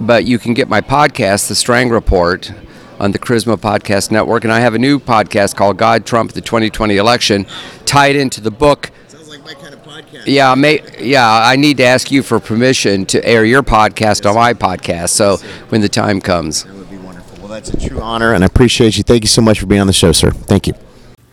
but 0.00 0.24
you 0.24 0.38
can 0.38 0.54
get 0.54 0.68
my 0.68 0.80
podcast, 0.80 1.46
The 1.46 1.54
Strang 1.54 1.90
Report, 1.90 2.52
on 2.98 3.12
the 3.12 3.18
Charisma 3.20 3.56
Podcast 3.56 4.10
Network, 4.10 4.42
and 4.42 4.52
I 4.52 4.60
have 4.60 4.74
a 4.74 4.78
new 4.78 4.98
podcast 4.98 5.54
called 5.54 5.76
God 5.76 6.04
Trump: 6.04 6.32
The 6.32 6.40
2020 6.40 6.96
Election, 6.96 7.46
tied 7.84 8.16
into 8.16 8.40
the 8.40 8.50
book. 8.50 8.90
Sounds 9.06 9.28
like 9.28 9.44
my 9.44 9.54
kind 9.54 9.72
of 9.72 9.84
podcast. 10.02 10.22
Yeah, 10.26 10.54
may, 10.54 10.80
yeah. 10.98 11.42
I 11.44 11.56
need 11.56 11.76
to 11.78 11.84
ask 11.84 12.10
you 12.10 12.22
for 12.22 12.40
permission 12.40 13.06
to 13.06 13.24
air 13.26 13.44
your 13.44 13.62
podcast 13.62 14.28
on 14.28 14.34
my 14.34 14.54
podcast. 14.54 15.10
So 15.10 15.36
when 15.68 15.80
the 15.80 15.88
time 15.88 16.20
comes. 16.20 16.64
That 16.64 16.74
would 16.74 16.90
be 16.90 16.98
wonderful. 16.98 17.38
Well, 17.38 17.48
that's 17.48 17.70
a 17.70 17.88
true 17.88 18.00
honor, 18.00 18.34
and 18.34 18.44
I 18.44 18.46
appreciate 18.46 18.96
you. 18.96 19.02
Thank 19.02 19.22
you 19.22 19.28
so 19.28 19.42
much 19.42 19.60
for 19.60 19.66
being 19.66 19.80
on 19.80 19.86
the 19.86 19.92
show, 19.92 20.12
sir. 20.12 20.30
Thank 20.30 20.66
you. 20.66 20.74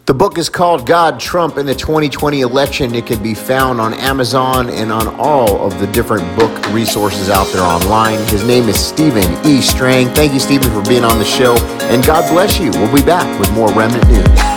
The 0.08 0.14
book 0.14 0.38
is 0.38 0.48
called 0.48 0.88
God, 0.88 1.20
Trump, 1.20 1.58
and 1.58 1.68
the 1.68 1.76
2020 1.76 2.40
Election. 2.40 2.96
It 2.96 3.06
can 3.06 3.22
be 3.22 3.34
found 3.34 3.82
on 3.82 3.94
Amazon 3.94 4.70
and 4.70 4.90
on 4.90 5.14
all 5.20 5.68
of 5.68 5.78
the 5.82 5.88
different 5.88 6.24
book 6.40 6.66
resources 6.72 7.30
out 7.30 7.46
there 7.52 7.62
online. 7.62 8.18
His 8.28 8.48
name 8.48 8.70
is 8.70 8.80
Stephen 8.80 9.26
E. 9.46 9.60
Strang. 9.60 10.08
Thank 10.14 10.32
you, 10.32 10.40
Stephen, 10.40 10.72
for 10.72 10.88
being 10.88 11.04
on 11.04 11.20
the 11.20 11.26
show, 11.26 11.58
and 11.92 12.06
God 12.06 12.32
bless 12.32 12.58
you. 12.58 12.72
We'll 12.72 12.96
be 12.96 13.04
back 13.04 13.38
with 13.38 13.52
more 13.52 13.68
Remnant 13.74 14.08
News. 14.08 14.57